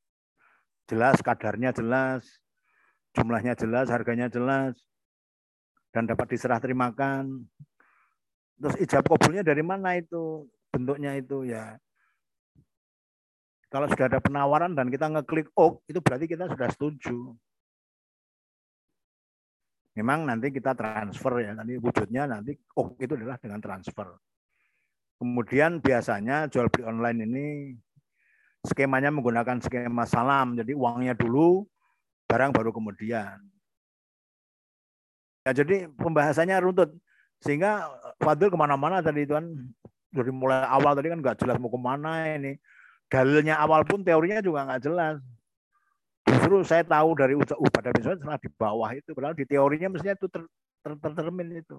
[0.87, 2.23] jelas kadarnya jelas,
[3.11, 4.79] jumlahnya jelas, harganya jelas,
[5.91, 7.43] dan dapat diserah terimakan.
[8.57, 10.49] Terus ijab kabulnya dari mana itu?
[10.73, 11.77] Bentuknya itu ya.
[13.69, 17.35] Kalau sudah ada penawaran dan kita ngeklik OK, itu berarti kita sudah setuju.
[19.97, 24.13] Memang nanti kita transfer ya, nanti wujudnya nanti OK itu adalah dengan transfer.
[25.17, 27.47] Kemudian biasanya jual beli online ini
[28.61, 31.65] skemanya menggunakan skema salam, jadi uangnya dulu,
[32.29, 33.41] barang baru kemudian.
[35.47, 36.91] Ya, jadi pembahasannya runtut.
[37.45, 37.89] Sehingga
[38.21, 39.47] Fadil ke mana-mana tadi itu kan
[40.13, 42.57] dari mulai awal tadi kan nggak jelas mau ke mana ini.
[43.07, 45.17] Dalilnya awal pun teorinya juga nggak jelas.
[46.27, 49.11] Justru saya tahu dari Ubadah bin Somit setelah di bawah itu.
[49.15, 50.43] Padahal di teorinya mestinya itu ter,
[50.83, 50.93] ter,
[51.55, 51.79] itu.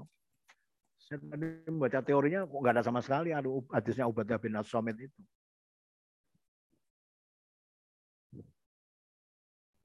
[0.97, 5.21] Saya tadi membaca teorinya kok nggak ada sama sekali ada hadisnya Ubadah bin Somit itu.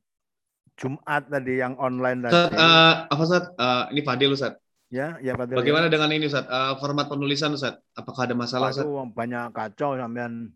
[0.81, 2.33] Jumat tadi yang online tadi.
[2.33, 3.45] Ustaz, uh, apa Ustaz?
[3.61, 4.57] Uh, ini Fadil Ustaz.
[4.93, 5.57] Ya, ya Fadil.
[5.57, 5.97] Bagaimana ya.
[5.97, 6.45] dengan ini Ustaz?
[6.53, 7.81] Uh, format penulisan Ustaz?
[7.97, 8.85] Apakah ada masalah Ustaz?
[9.17, 10.53] banyak kacau sampean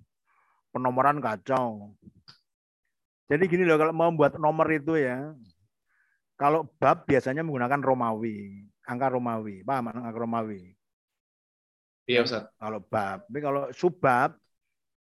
[0.77, 1.97] penomoran kacau.
[3.33, 5.33] Jadi gini loh kalau mau buat nomor itu ya,
[6.37, 10.77] kalau bab biasanya menggunakan Romawi, angka Romawi, paham angka Romawi?
[12.05, 12.45] Iya Ustaz.
[12.61, 14.37] Kalau bab, tapi kalau subbab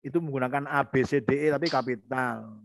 [0.07, 2.63] itu menggunakan A, B, C, D, E tapi kapital.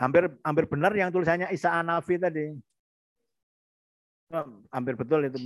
[0.00, 2.56] Hampir hampir benar yang tulisannya Isa Anafi tadi
[4.68, 5.38] hampir betul itu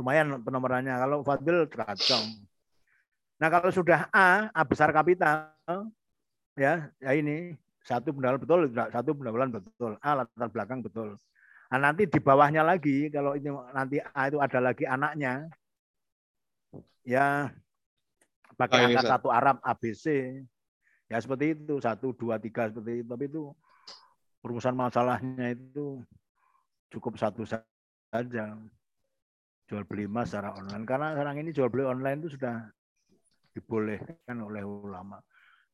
[0.00, 0.96] lumayan penomorannya.
[0.96, 2.22] Kalau Fadil kacau.
[3.38, 5.54] Nah kalau sudah A, A besar kapital,
[6.58, 7.54] ya, ya ini
[7.86, 11.16] satu pendalaman betul, satu pendalaman betul, A latar belakang betul.
[11.68, 15.52] Nah, nanti di bawahnya lagi, kalau ini nanti A itu ada lagi anaknya,
[17.04, 17.52] ya
[18.56, 20.32] pakai oh, angka satu Arab ABC,
[21.12, 23.08] ya seperti itu satu dua tiga seperti itu.
[23.12, 23.52] Tapi itu
[24.40, 26.00] perumusan masalahnya itu
[26.88, 27.44] cukup satu
[28.08, 28.56] saja.
[29.68, 30.84] Jual beli emas secara online.
[30.88, 32.64] Karena sekarang ini jual beli online itu sudah
[33.52, 35.20] dibolehkan oleh ulama.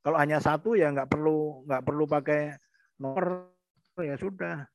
[0.04, 2.58] Kalau hanya satu ya nggak perlu nggak perlu pakai
[2.98, 3.48] nomor
[4.02, 4.66] ya sudah.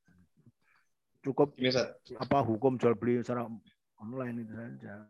[1.19, 1.67] Cukup ini,
[2.15, 3.43] apa hukum jual beli secara
[3.99, 5.03] online itu saja.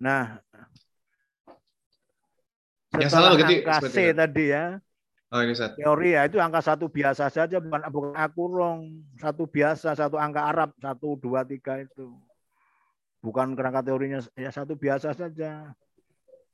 [0.00, 0.36] Nah,
[2.92, 4.76] yang salah begitu C tadi ya,
[5.30, 5.78] Oh ini Ustaz.
[5.78, 8.78] Teori ya itu angka satu biasa saja bukan bukan akurong
[9.14, 12.10] satu biasa satu angka Arab satu dua tiga itu
[13.22, 15.70] bukan kerangka teorinya ya satu biasa saja.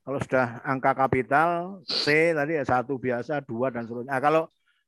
[0.05, 4.13] Kalau sudah angka kapital C tadi ya satu biasa dua dan seterusnya.
[4.13, 4.43] Nah, kalau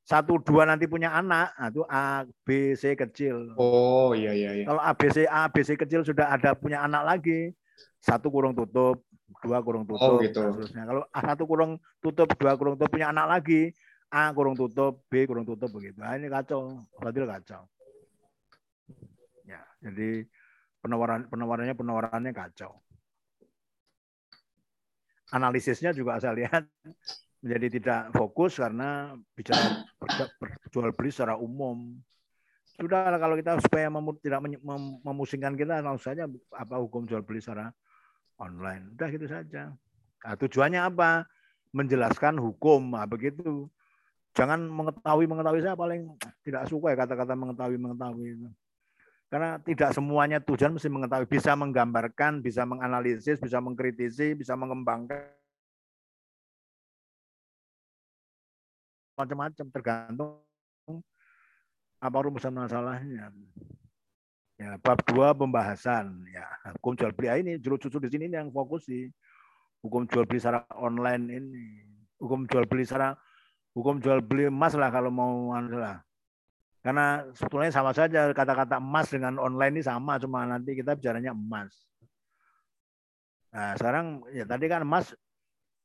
[0.06, 3.58] satu dua nanti punya anak, nah itu A B C kecil.
[3.60, 4.52] Oh iya iya.
[4.54, 4.66] iya.
[4.70, 7.52] Kalau A B C A B C kecil sudah ada punya anak lagi,
[8.00, 9.04] satu kurung tutup,
[9.44, 10.18] dua kurung tutup.
[10.18, 10.42] Oh, gitu.
[10.42, 10.84] Seterusnya.
[10.90, 13.74] Kalau A satu kurung tutup, dua kurung tutup punya anak lagi,
[14.10, 16.02] A kurung tutup, B kurung tutup begitu.
[16.02, 17.62] Nah, ini kacau, berarti kacau.
[19.46, 20.26] Ya, jadi
[20.82, 22.82] penawaran penawarannya penawarannya kacau.
[25.30, 26.66] Analisisnya juga saya lihat
[27.40, 29.86] menjadi tidak fokus karena bicara
[30.74, 32.02] jual beli secara umum.
[32.80, 36.26] Sudah kalau kita supaya mem, tidak mem, memusingkan kita langsung saja
[36.56, 37.70] apa hukum jual beli secara
[38.40, 38.96] online.
[38.96, 39.76] Udah gitu saja.
[40.24, 41.28] Nah, tujuannya apa?
[41.76, 43.70] Menjelaskan hukum, nah, begitu.
[44.34, 48.50] Jangan mengetahui mengetahui saya paling tidak suka ya kata-kata mengetahui mengetahui itu.
[49.30, 55.30] Karena tidak semuanya tujuan mesti mengetahui, bisa menggambarkan, bisa menganalisis, bisa mengkritisi, bisa mengembangkan
[59.14, 60.40] macam-macam tergantung
[62.00, 63.30] apa rumusan masalahnya.
[64.60, 66.28] Ya, bab dua pembahasan.
[66.28, 66.43] Ya
[66.76, 67.28] hukum jual beli.
[67.32, 69.07] Ah, ini juru susu di sini ini yang fokus sih.
[69.80, 71.64] Hukum jual beli secara online ini.
[72.20, 73.16] Hukum jual beli secara
[73.72, 76.03] hukum jual beli emas lah kalau mau lah.
[76.84, 80.20] Karena sebetulnya sama saja kata-kata emas dengan online ini sama.
[80.20, 81.72] Cuma nanti kita bicaranya emas.
[83.55, 85.16] Nah sekarang ya tadi kan emas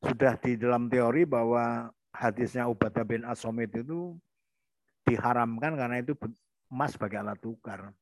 [0.03, 4.19] sudah di dalam teori bahwa hadisnya Ubadah bin Asomit itu
[5.07, 6.19] diharamkan karena itu
[6.75, 7.95] emas sebagai alat tukar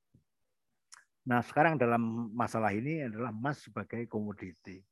[1.23, 4.83] Nah, sekarang dalam masalah ini adalah emas sebagai komoditi.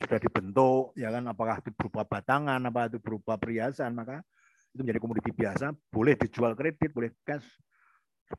[0.00, 4.24] Sudah dibentuk, ya kan, apakah itu berupa batangan, apa itu berupa perhiasan, maka
[4.72, 7.44] itu menjadi komoditi biasa, boleh dijual kredit, boleh cash.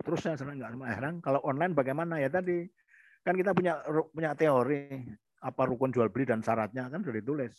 [0.01, 1.16] Terusnya sebenarnya nggak heran.
[1.22, 2.66] Kalau online bagaimana ya tadi
[3.22, 3.78] kan kita punya
[4.09, 5.05] punya teori
[5.45, 7.53] apa rukun jual beli dan syaratnya kan sudah ditulis.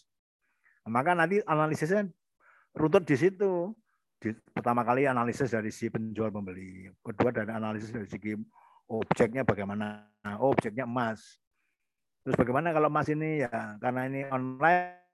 [0.90, 2.10] Maka nanti analisisnya
[2.74, 3.70] runtut di situ.
[4.18, 8.32] Di, pertama kali analisis dari si penjual pembeli, kedua dari analisis dari segi
[8.88, 10.08] objeknya bagaimana?
[10.40, 11.40] Oh, objeknya emas.
[12.24, 13.44] Terus bagaimana kalau emas ini?
[13.44, 15.04] Ya karena ini online.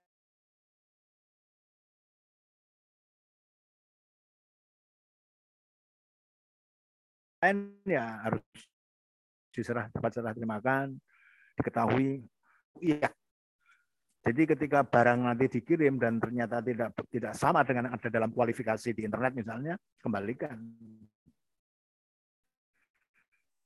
[7.89, 8.45] Ya harus
[9.51, 10.95] diserah dapat serah terimakan
[11.59, 12.23] diketahui.
[12.79, 13.11] Iya.
[14.21, 18.93] Jadi ketika barang nanti dikirim dan ternyata tidak tidak sama dengan yang ada dalam kualifikasi
[18.93, 20.61] di internet misalnya kembalikan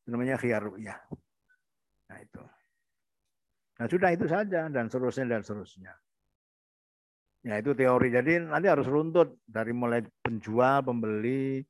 [0.10, 0.98] namanya khiyar ru'yah.
[2.10, 2.42] Nah itu.
[3.76, 5.94] Nah sudah itu saja dan seterusnya dan seterusnya.
[7.46, 8.10] Ya itu teori.
[8.10, 11.62] Jadi nanti harus runtut dari mulai penjual, pembeli,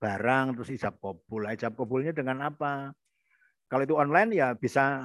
[0.00, 1.44] barang, terus ijab kabul.
[1.44, 2.94] Nah, ijab kabulnya dengan apa?
[3.68, 5.04] Kalau itu online ya bisa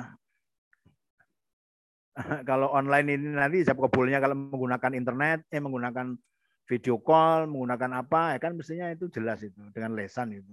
[2.50, 6.16] kalau online ini nanti ijab kabulnya kalau menggunakan internet, eh menggunakan
[6.64, 10.48] video call, menggunakan apa, ya kan mestinya itu jelas itu dengan lesan itu.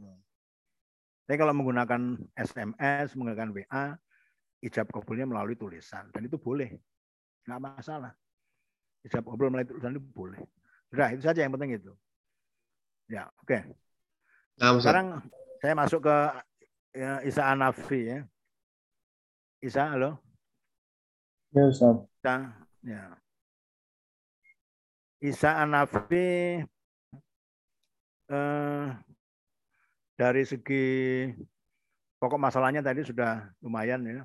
[1.24, 3.84] Tapi kalau menggunakan SMS, menggunakan WA,
[4.60, 6.74] ijab kabulnya melalui tulisan dan itu boleh,
[7.46, 8.12] nggak masalah.
[9.06, 10.40] Ijab kabul melalui tulisan itu boleh.
[10.90, 11.92] Sudah itu saja yang penting itu.
[13.06, 13.46] Ya, oke.
[13.46, 13.62] Okay.
[14.60, 15.06] Nah, Sekarang
[15.62, 16.16] saya masuk ke
[16.94, 18.20] ya, Isa Anafi ya.
[19.60, 20.16] Isa, halo.
[21.52, 21.96] Ya, Ustaz.
[22.20, 22.34] Isa,
[22.80, 23.02] ya.
[25.20, 26.64] Isa Anafi
[28.30, 28.86] eh,
[30.20, 30.84] dari segi
[32.20, 34.20] pokok masalahnya tadi sudah lumayan ya.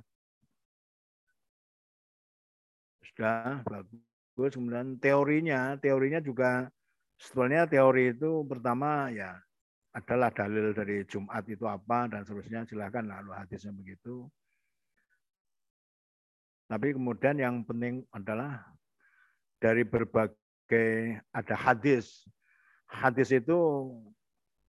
[3.08, 4.52] Sudah bagus.
[4.52, 6.68] Kemudian teorinya, teorinya juga
[7.16, 9.40] sebetulnya teori itu pertama ya
[9.96, 14.28] adalah dalil dari Jumat itu apa dan seterusnya silahkan lalu hadisnya begitu.
[16.68, 18.68] Tapi kemudian yang penting adalah
[19.64, 22.28] dari berbagai ada hadis.
[22.84, 23.56] Hadis itu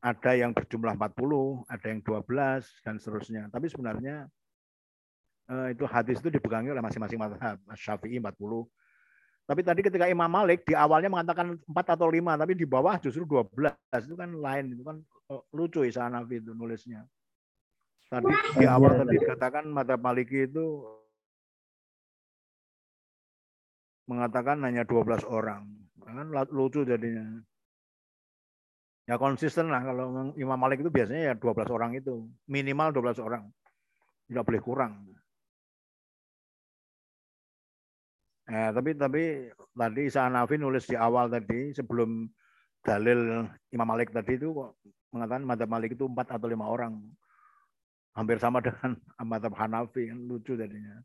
[0.01, 3.42] ada yang berjumlah 40, ada yang 12 dan seterusnya.
[3.49, 4.28] Tapi sebenarnya
[5.51, 7.57] eh, itu hadis itu dipegangi oleh masing-masing mazhab.
[7.74, 8.66] Syafi'i 40,
[9.47, 13.22] tapi tadi ketika Imam Malik di awalnya mengatakan 4 atau 5, tapi di bawah justru
[13.22, 13.78] 12.
[14.03, 14.99] Itu kan lain, itu kan
[15.30, 17.07] oh, lucu Isa Hanafi itu nulisnya.
[18.11, 18.26] Tadi
[18.59, 20.82] di awal tadi dikatakan mata Maliki itu
[24.11, 25.62] mengatakan hanya 12 orang.
[26.03, 27.38] Kan lucu jadinya.
[29.07, 32.26] Ya konsisten lah kalau Imam Malik itu biasanya ya 12 orang itu.
[32.50, 33.46] Minimal 12 orang.
[34.26, 34.92] Tidak boleh kurang.
[38.46, 39.22] Eh, tapi tapi
[39.74, 42.30] tadi Sa'anafi nulis di awal tadi sebelum
[42.82, 44.54] dalil Imam Malik tadi itu
[45.11, 46.98] mengatakan madhab Malik itu empat atau lima orang.
[48.18, 50.11] Hampir sama dengan madhab Hanafi.
[50.11, 50.98] Kan lucu tadinya.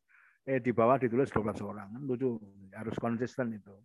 [0.49, 1.93] Eh di bawah ditulis 12 orang.
[1.93, 2.41] Kan lucu.
[2.73, 3.77] Harus konsisten itu.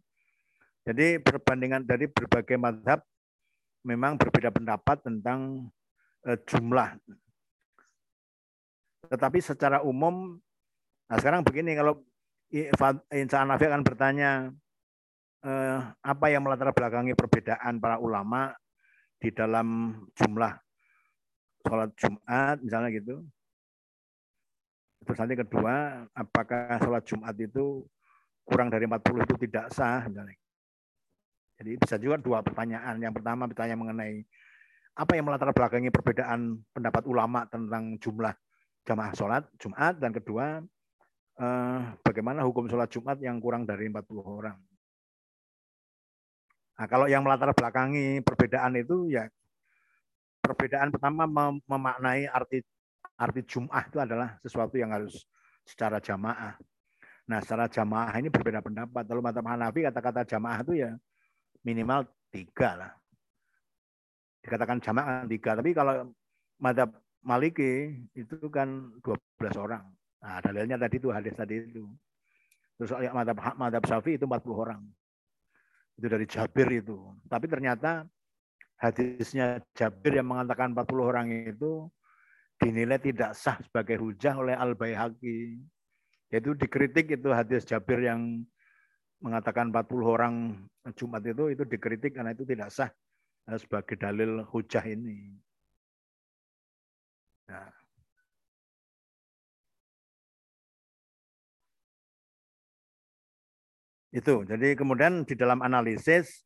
[0.88, 3.04] Jadi perbandingan dari berbagai madhab
[3.86, 5.70] memang berbeda pendapat tentang
[6.26, 6.98] eh, jumlah.
[9.06, 10.34] Tetapi secara umum,
[11.06, 12.02] nah sekarang begini, kalau
[13.14, 14.50] Insan Nafi akan bertanya
[15.46, 18.50] eh, apa yang melatar belakangi perbedaan para ulama
[19.22, 20.52] di dalam jumlah
[21.66, 23.22] sholat Jumat misalnya gitu.
[25.06, 27.86] Terus nanti kedua, apakah sholat Jumat itu
[28.46, 30.34] kurang dari 40 itu tidak sah misalnya.
[31.56, 33.00] Jadi bisa juga dua pertanyaan.
[33.00, 34.24] Yang pertama bertanya mengenai
[34.96, 38.32] apa yang melatar belakangi perbedaan pendapat ulama tentang jumlah
[38.86, 40.64] jamaah sholat Jumat dan kedua
[41.36, 44.56] eh, bagaimana hukum sholat Jumat yang kurang dari 40 orang.
[46.76, 49.24] Nah, kalau yang melatar belakangi perbedaan itu ya
[50.44, 52.60] perbedaan pertama mem memaknai arti
[53.16, 55.24] arti Jum'ah itu adalah sesuatu yang harus
[55.64, 56.56] secara jamaah.
[57.26, 59.02] Nah, secara jamaah ini berbeda pendapat.
[59.08, 60.92] Kalau mata Hanafi kata-kata jamaah itu ya
[61.66, 62.92] minimal tiga lah.
[64.46, 65.58] Dikatakan jamaah tiga.
[65.58, 66.14] Tapi kalau
[66.62, 66.86] mata
[67.26, 69.18] Maliki itu kan 12
[69.58, 69.82] orang.
[70.22, 71.90] Nah, dalilnya tadi itu hadis tadi itu.
[72.78, 74.80] Terus madhab, madhab Syafi'i itu 40 orang.
[75.98, 77.02] Itu dari Jabir itu.
[77.26, 78.06] Tapi ternyata
[78.78, 81.90] hadisnya Jabir yang mengatakan 40 orang itu
[82.62, 85.58] dinilai tidak sah sebagai hujah oleh Al-Baihaqi.
[86.30, 88.46] Yaitu dikritik itu hadis Jabir yang
[89.20, 90.34] mengatakan 40 orang
[90.94, 92.90] Jumat itu itu dikritik karena itu tidak sah
[93.58, 95.38] sebagai dalil hujah ini.
[97.46, 97.70] Nah,
[104.16, 104.48] Itu.
[104.48, 106.40] Jadi kemudian di dalam analisis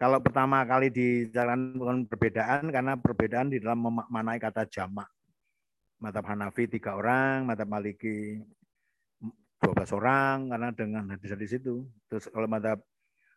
[0.00, 5.12] kalau pertama kali dijalankan perbedaan karena perbedaan di dalam memaknai kata jamak.
[6.00, 8.40] Madhab Hanafi tiga orang, Madhab Maliki
[9.62, 11.86] 12 orang karena dengan hadis di situ.
[12.10, 12.82] Terus kalau Madhab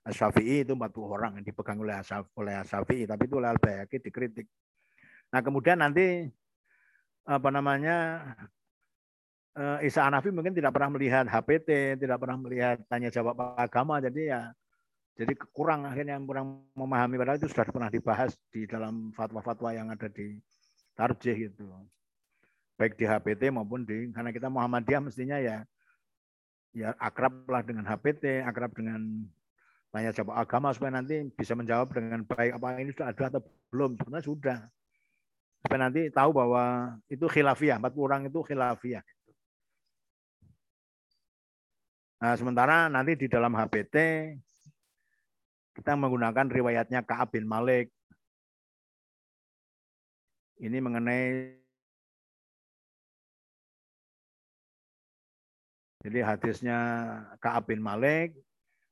[0.10, 2.02] Syafi'i itu 40 orang yang dipegang oleh
[2.38, 4.50] oleh Syafi'i, tapi itu oleh Al-Bayhaqi dikritik.
[5.30, 6.30] Nah, kemudian nanti
[7.26, 8.22] apa namanya
[9.58, 14.22] uh, Isa Hanafi mungkin tidak pernah melihat HPT, tidak pernah melihat tanya jawab agama, jadi
[14.30, 14.42] ya
[15.16, 20.12] jadi kurang akhirnya kurang memahami padahal itu sudah pernah dibahas di dalam fatwa-fatwa yang ada
[20.12, 20.38] di
[20.96, 21.66] Tarjih gitu.
[22.76, 25.64] Baik di HPT maupun di karena kita Muhammadiyah mestinya ya
[26.76, 29.00] ya akrab lah dengan HPT, akrab dengan
[29.96, 33.42] tanya jawab agama supaya nanti bisa menjawab dengan baik apa ini sudah ada atau
[33.72, 33.96] belum.
[33.96, 34.60] Sebenarnya sudah.
[35.66, 39.02] supaya nanti tahu bahwa itu khilafiyah, empat orang itu khilafiyah.
[42.22, 43.96] Nah, sementara nanti di dalam HBT
[45.74, 47.90] kita menggunakan riwayatnya Ka'ab bin Malik.
[50.62, 51.65] Ini mengenai
[56.06, 56.78] Jadi hadisnya
[57.42, 58.38] Ka'ab bin Malik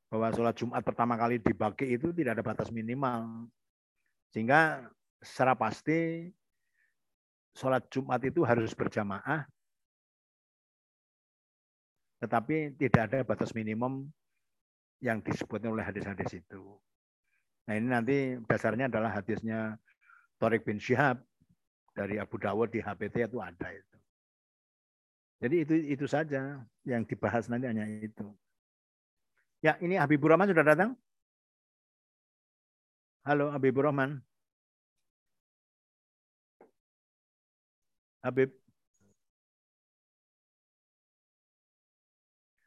[0.10, 3.46] bahwa sholat Jumat pertama kali dibagi itu tidak ada batas minimal.
[4.34, 4.82] Sehingga
[5.22, 6.26] secara pasti
[7.54, 9.46] sholat Jumat itu harus berjamaah,
[12.18, 14.10] tetapi tidak ada batas minimum
[14.98, 16.82] yang disebutkan oleh hadis-hadis itu.
[17.70, 18.18] Nah ini nanti
[18.50, 19.78] dasarnya adalah hadisnya
[20.42, 21.22] Torik bin Syihab
[21.94, 23.93] dari Abu Dawud di HPT itu ada itu.
[25.44, 28.24] Jadi itu itu saja yang dibahas nanti hanya itu.
[29.60, 30.96] Ya, ini Habibur Rahman sudah datang?
[33.28, 34.24] Halo Habibur Rahman.
[38.24, 38.56] Habib.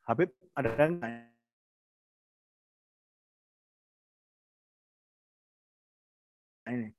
[0.09, 1.33] Habib ada enggak?
[6.69, 6.96] Ini.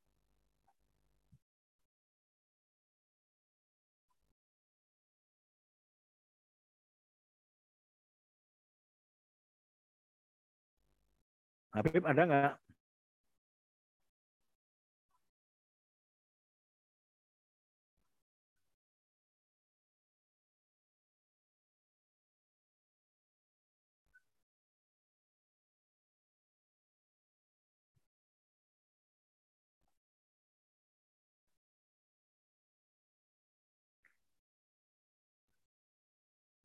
[11.77, 12.51] Habib ada nggak?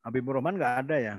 [0.03, 1.15] Habibur Rahman nggak ada ya?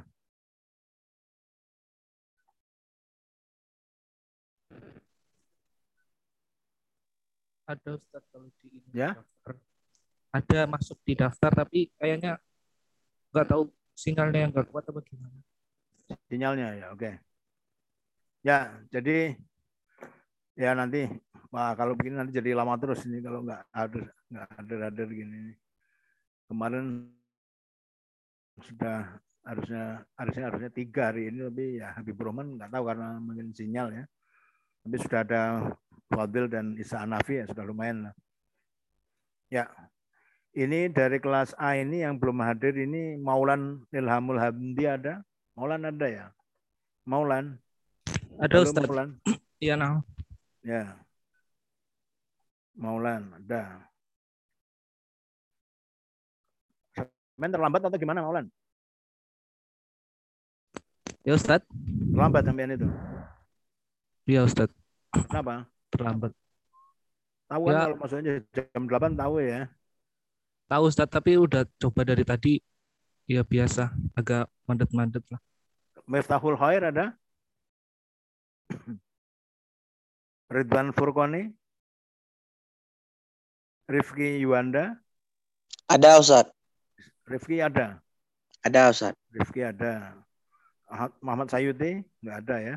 [7.65, 9.16] Ada Ustaz kalau di ini Ya?
[9.16, 9.55] daftar.
[10.35, 12.36] Ada masuk di daftar tapi kayaknya
[13.31, 15.39] nggak tahu sinyalnya yang nggak kuat apa gimana.
[16.28, 17.11] Sinyalnya ya, oke.
[18.45, 18.59] Ya,
[18.93, 19.39] jadi
[20.55, 21.09] ya nanti
[21.49, 25.55] wah kalau begini nanti jadi lama terus ini kalau nggak ada nggak ada ada gini.
[26.51, 27.09] Kemarin
[28.61, 33.55] sudah harusnya harusnya harusnya tiga hari ini tapi ya Habibur Rahman nggak tahu karena mungkin
[33.55, 34.05] sinyal ya.
[34.85, 35.43] Tapi sudah ada
[36.12, 38.14] Fadil dan Isa Anafi ya sudah lumayan lah.
[39.52, 39.70] Ya,
[40.55, 45.22] ini dari kelas A ini yang belum hadir ini Maulan Ilhamul Hamdi ada?
[45.59, 46.26] Maulan ada ya?
[47.06, 47.59] Maulan.
[48.39, 48.86] Ada Halo, Ustaz.
[48.86, 49.09] Maulan.
[49.59, 50.02] Iya nah.
[50.62, 50.98] Ya.
[52.74, 53.90] Maulan ada.
[57.35, 58.47] Main terlambat atau gimana Maulan?
[61.26, 61.66] Ya Ustaz.
[62.14, 62.86] Terlambat sampean itu.
[64.22, 64.70] Iya Ustaz.
[65.10, 65.66] Kenapa?
[65.95, 66.33] Terlambat.
[67.47, 67.81] Tahu kan Ya.
[67.87, 69.71] kalau maksudnya jam 8 tahu ya.
[70.66, 72.53] Tahu Ustaz tapi udah coba dari tadi
[73.31, 75.39] ya biasa agak mandet-mandet lah.
[76.05, 77.15] Miftahul Khair ada?
[80.51, 81.53] Ridwan Furqoni?
[83.89, 84.97] Rifki Yuanda?
[85.89, 86.47] Ada Ustaz.
[87.29, 88.01] Rifki ada?
[88.65, 89.15] Ada Ustaz.
[89.33, 90.16] Rifki ada.
[90.89, 92.01] Ahmad- Muhammad Sayuti?
[92.25, 92.75] Enggak ada ya.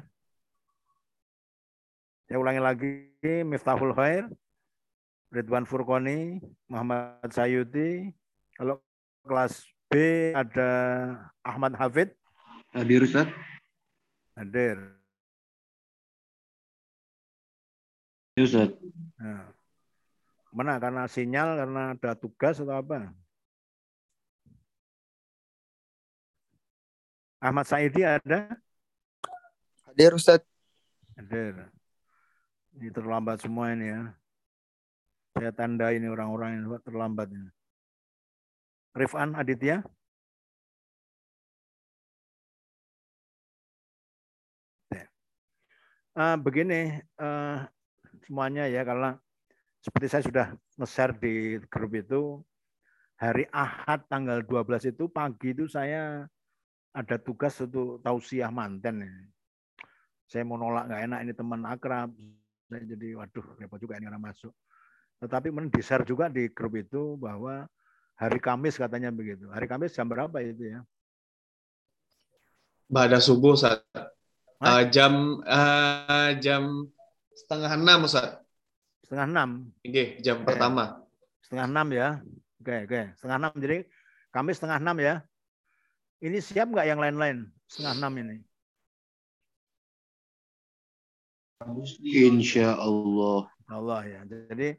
[2.27, 2.91] Saya ulangi lagi.
[3.23, 4.27] Miftahul Khair?
[5.31, 6.43] Ridwan Furqoni?
[6.67, 8.11] Muhammad Sayuti?
[8.59, 8.83] Kalau
[9.23, 9.95] kelas B
[10.35, 10.71] ada
[11.39, 12.11] Ahmad Hafid?
[12.75, 13.31] Hadir Ustaz.
[14.35, 14.75] Hadir.
[18.35, 18.75] Ya Ustaz.
[19.15, 19.47] Nah.
[20.51, 20.83] Mana?
[20.83, 23.15] Karena sinyal, karena ada tugas atau apa?
[27.39, 28.59] Ahmad Saidi ada?
[29.87, 30.43] Hadir Ustaz.
[31.15, 31.71] Hadir.
[32.77, 34.13] Ini terlambat semua ini ya.
[35.33, 37.49] Saya tanda ini orang-orang yang terlambat ini.
[38.93, 39.81] Rifan Aditya?
[44.93, 45.05] Ya.
[46.17, 47.57] Eh, begini, eh,
[48.25, 49.17] semuanya ya, karena
[49.81, 50.47] seperti saya sudah
[50.77, 52.45] nge-share di grup itu,
[53.17, 56.29] hari Ahad tanggal 12 itu pagi itu saya
[56.93, 59.01] ada tugas untuk tausiah manten.
[59.01, 59.13] ya.
[60.29, 62.09] Saya mau nolak nggak enak ini teman akrab.
[62.67, 64.51] Saya jadi waduh repot juga ini orang masuk.
[65.23, 67.65] Tetapi di-share juga di grup itu bahwa
[68.19, 69.49] hari Kamis katanya begitu.
[69.49, 70.79] Hari Kamis jam berapa itu ya?
[72.87, 73.83] Pada subuh saat
[74.59, 74.83] Hah?
[74.91, 76.87] jam eh, jam
[77.33, 78.41] setengah enam Ustaz.
[79.07, 79.49] Setengah enam.
[79.85, 80.47] Oke, jam Oke.
[80.51, 81.07] pertama.
[81.45, 82.07] Setengah enam ya.
[82.59, 83.01] Oke, oke.
[83.15, 83.51] Setengah enam.
[83.55, 83.77] Jadi
[84.35, 85.15] Kamis setengah enam ya.
[86.19, 87.47] Ini siap nggak yang lain-lain?
[87.69, 88.37] Setengah enam ini.
[92.05, 93.49] Insya Allah.
[93.67, 94.21] Allah ya.
[94.25, 94.77] Jadi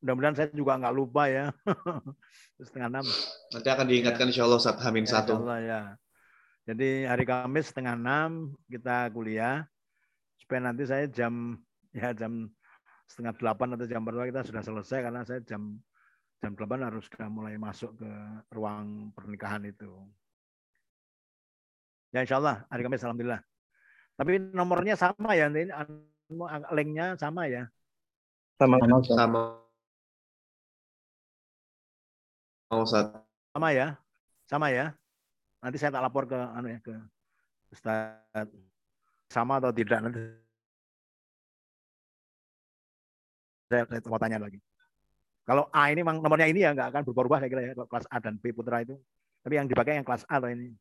[0.00, 1.52] Mudah-mudahan saya juga nggak lupa ya.
[2.64, 3.04] setengah enam.
[3.52, 5.36] Nanti akan diingatkan insya Allah saat Hamin Ya, satu.
[5.36, 5.80] insya Allah, ya.
[6.64, 9.68] Jadi hari Kamis setengah enam kita kuliah.
[10.40, 11.60] Supaya nanti saya jam
[11.92, 12.48] ya jam
[13.12, 15.76] setengah delapan atau jam berapa kita sudah selesai karena saya jam
[16.40, 18.10] jam delapan harus sudah mulai masuk ke
[18.56, 19.92] ruang pernikahan itu.
[22.16, 23.44] Ya insya Allah hari Kamis alhamdulillah.
[24.20, 26.04] Tapi nomornya sama ya ini anu,
[26.76, 27.64] linknya sama ya.
[28.60, 28.76] Sama.
[32.68, 33.16] Mau Ustaz.
[33.56, 33.96] Sama ya,
[34.44, 34.92] sama ya.
[35.64, 36.92] Nanti saya tak lapor ke anu ya ke
[37.72, 38.20] Ustaz
[39.32, 40.20] sama atau tidak nanti
[43.72, 44.60] saya, saya mau tanya lagi.
[45.48, 48.20] Kalau A ini memang nomornya ini ya nggak akan berubah-ubah saya kira ya kelas A
[48.20, 49.00] dan B putra itu.
[49.40, 50.76] Tapi yang dipakai yang kelas A atau ini.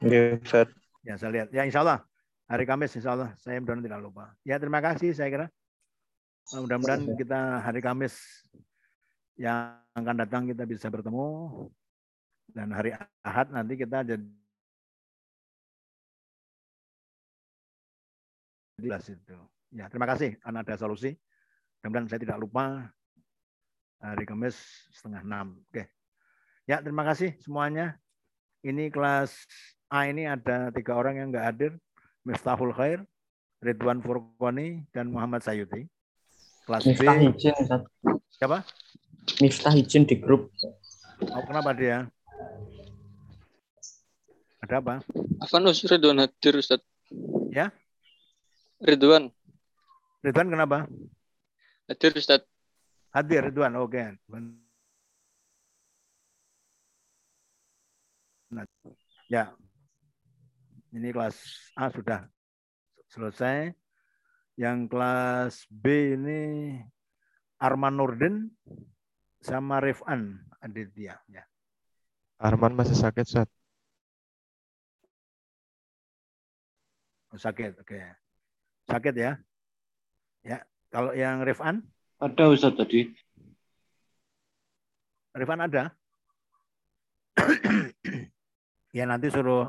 [0.00, 0.72] Iya, Ustaz.
[1.04, 1.48] Ya saya lihat.
[1.52, 2.00] Ya insya Allah
[2.46, 4.24] hari Kamis insya Allah saya mudah-mudahan tidak lupa.
[4.46, 5.46] Ya terima kasih saya kira.
[6.54, 8.14] Mudah-mudahan kita hari Kamis
[9.34, 11.26] yang akan datang kita bisa bertemu
[12.54, 14.22] dan hari Ahad nanti kita jadi
[18.78, 19.36] jelas itu.
[19.74, 21.18] Ya terima kasih karena ada solusi.
[21.82, 22.86] Mudah-mudahan saya tidak lupa
[23.98, 24.54] hari Kamis
[24.94, 25.58] setengah enam.
[25.66, 25.90] Oke.
[26.70, 27.98] Ya terima kasih semuanya.
[28.62, 29.34] Ini kelas
[29.90, 31.72] A ini ada tiga orang yang nggak hadir.
[32.26, 33.06] Miftahul Khair,
[33.62, 35.86] Ridwan Furqani, dan Muhammad Sayuti.
[36.66, 37.82] Kelas B, Miftah izin, Ustaz.
[38.34, 38.58] siapa?
[39.38, 40.50] Miftah izin di grup.
[41.30, 42.10] Oh, kenapa dia?
[44.58, 44.94] Ada apa?
[45.38, 46.82] Avanus Ridwan hadir Ustaz.
[47.54, 47.70] Ya?
[48.82, 49.30] Ridwan
[50.26, 50.90] Ridwan kenapa?
[51.86, 52.42] hadir Ustaz.
[53.14, 54.18] Hadir Ridwan, oke.
[58.50, 58.66] Nah,
[59.30, 59.54] Ya,
[60.96, 61.36] ini kelas
[61.76, 62.24] A sudah
[63.12, 63.76] selesai.
[64.56, 66.72] Yang kelas B ini
[67.60, 68.48] Arman Nurdin
[69.44, 71.20] sama Rifan Aditya.
[71.28, 71.44] Ya.
[72.40, 73.48] Arman masih sakit, Ustaz.
[77.36, 78.00] Oh, sakit, oke.
[78.88, 79.36] Sakit ya?
[80.40, 81.84] Ya, kalau yang Rifan,
[82.16, 83.12] Ada Ustaz tadi.
[85.36, 85.92] Rifan ada?
[88.96, 89.68] ya nanti suruh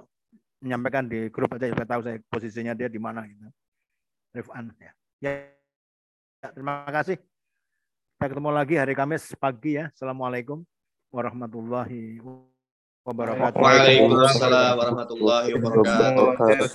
[0.62, 3.48] menyampaikan di grup aja supaya tahu saya posisinya dia di mana gitu.
[4.34, 4.92] Rifan ya.
[5.22, 5.32] ya.
[6.42, 7.18] ya, terima kasih.
[8.18, 9.94] Kita ketemu lagi hari Kamis pagi ya.
[9.94, 10.66] Assalamualaikum
[11.14, 12.18] warahmatullahi
[13.06, 13.62] wabarakatuh.
[13.62, 16.70] Waalaikumsalam warahmatullahi wabarakatuh.